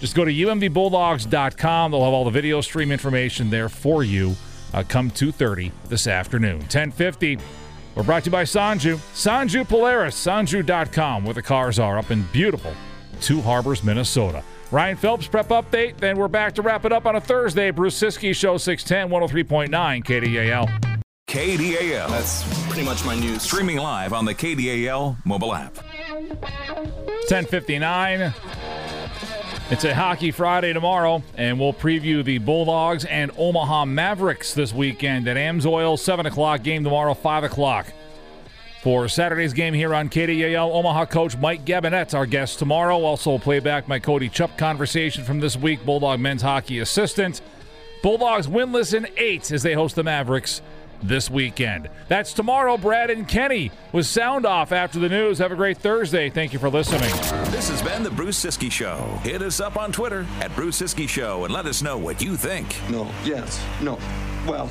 Just 0.00 0.14
go 0.14 0.24
to 0.24 0.32
umdbulldogs.com. 0.32 1.90
They'll 1.90 2.04
have 2.04 2.12
all 2.12 2.24
the 2.24 2.30
video 2.30 2.60
stream 2.60 2.92
information 2.92 3.50
there 3.50 3.68
for 3.68 4.04
you. 4.04 4.36
Uh, 4.72 4.84
come 4.86 5.10
2:30 5.10 5.72
this 5.88 6.06
afternoon. 6.06 6.62
10:50. 6.62 7.40
We're 7.98 8.04
brought 8.04 8.22
to 8.22 8.28
you 8.28 8.32
by 8.32 8.44
Sonju. 8.44 8.94
Sonju 9.12 9.68
Polaris. 9.68 10.14
Sonju.com, 10.14 11.24
where 11.24 11.34
the 11.34 11.42
cars 11.42 11.80
are 11.80 11.98
up 11.98 12.12
in 12.12 12.22
beautiful 12.32 12.72
Two 13.20 13.40
Harbors, 13.40 13.82
Minnesota. 13.82 14.44
Ryan 14.70 14.96
Phelps 14.96 15.26
prep 15.26 15.48
update. 15.48 15.96
Then 15.96 16.16
we're 16.16 16.28
back 16.28 16.54
to 16.54 16.62
wrap 16.62 16.84
it 16.84 16.92
up 16.92 17.06
on 17.06 17.16
a 17.16 17.20
Thursday. 17.20 17.72
Bruce 17.72 18.00
Ciskie 18.00 18.36
Show 18.36 18.56
610 18.56 19.10
103.9 19.10 20.04
KDAL. 20.04 21.00
KDAL. 21.26 22.08
That's 22.08 22.66
pretty 22.68 22.84
much 22.84 23.04
my 23.04 23.18
news. 23.18 23.42
Streaming 23.42 23.78
live 23.78 24.12
on 24.12 24.24
the 24.24 24.34
KDAL 24.34 25.16
mobile 25.26 25.52
app. 25.52 25.76
1059. 25.76 28.32
It's 29.70 29.84
a 29.84 29.94
Hockey 29.94 30.30
Friday 30.30 30.72
tomorrow, 30.72 31.22
and 31.36 31.60
we'll 31.60 31.74
preview 31.74 32.24
the 32.24 32.38
Bulldogs 32.38 33.04
and 33.04 33.30
Omaha 33.36 33.84
Mavericks 33.84 34.54
this 34.54 34.72
weekend 34.72 35.28
at 35.28 35.36
Amsoil. 35.36 35.98
7 35.98 36.24
o'clock 36.24 36.62
game 36.62 36.84
tomorrow, 36.84 37.12
5 37.12 37.44
o'clock. 37.44 37.92
For 38.82 39.08
Saturday's 39.10 39.52
game 39.52 39.74
here 39.74 39.94
on 39.94 40.08
KDAL, 40.08 40.72
Omaha 40.72 41.04
coach 41.04 41.36
Mike 41.36 41.66
Gabinet's 41.66 42.14
our 42.14 42.24
guest 42.24 42.58
tomorrow. 42.58 43.04
Also, 43.04 43.36
play 43.36 43.60
back 43.60 43.88
my 43.88 43.98
Cody 43.98 44.30
Chupp 44.30 44.56
conversation 44.56 45.22
from 45.22 45.38
this 45.38 45.54
week, 45.54 45.84
Bulldog 45.84 46.18
men's 46.18 46.40
hockey 46.40 46.78
assistant. 46.78 47.42
Bulldogs 48.02 48.46
winless 48.46 48.94
in 48.94 49.06
eight 49.18 49.52
as 49.52 49.62
they 49.62 49.74
host 49.74 49.96
the 49.96 50.02
Mavericks 50.02 50.62
this 51.02 51.30
weekend. 51.30 51.88
That's 52.08 52.32
tomorrow. 52.32 52.76
Brad 52.76 53.10
and 53.10 53.26
Kenny 53.26 53.70
with 53.92 54.06
sound 54.06 54.46
off 54.46 54.72
after 54.72 54.98
the 54.98 55.08
news. 55.08 55.38
Have 55.38 55.52
a 55.52 55.56
great 55.56 55.78
Thursday. 55.78 56.30
Thank 56.30 56.52
you 56.52 56.58
for 56.58 56.70
listening. 56.70 57.10
This 57.50 57.68
has 57.70 57.82
been 57.82 58.02
the 58.02 58.10
Bruce 58.10 58.44
Ciskie 58.44 58.72
Show. 58.72 58.98
Hit 59.22 59.42
us 59.42 59.60
up 59.60 59.76
on 59.76 59.92
Twitter 59.92 60.26
at 60.40 60.54
Bruce 60.54 60.80
Ciskie 60.80 61.08
Show 61.08 61.44
and 61.44 61.52
let 61.52 61.66
us 61.66 61.82
know 61.82 61.98
what 61.98 62.22
you 62.22 62.36
think. 62.36 62.76
No, 62.90 63.10
yes, 63.24 63.62
no. 63.80 63.98
Well, 64.46 64.70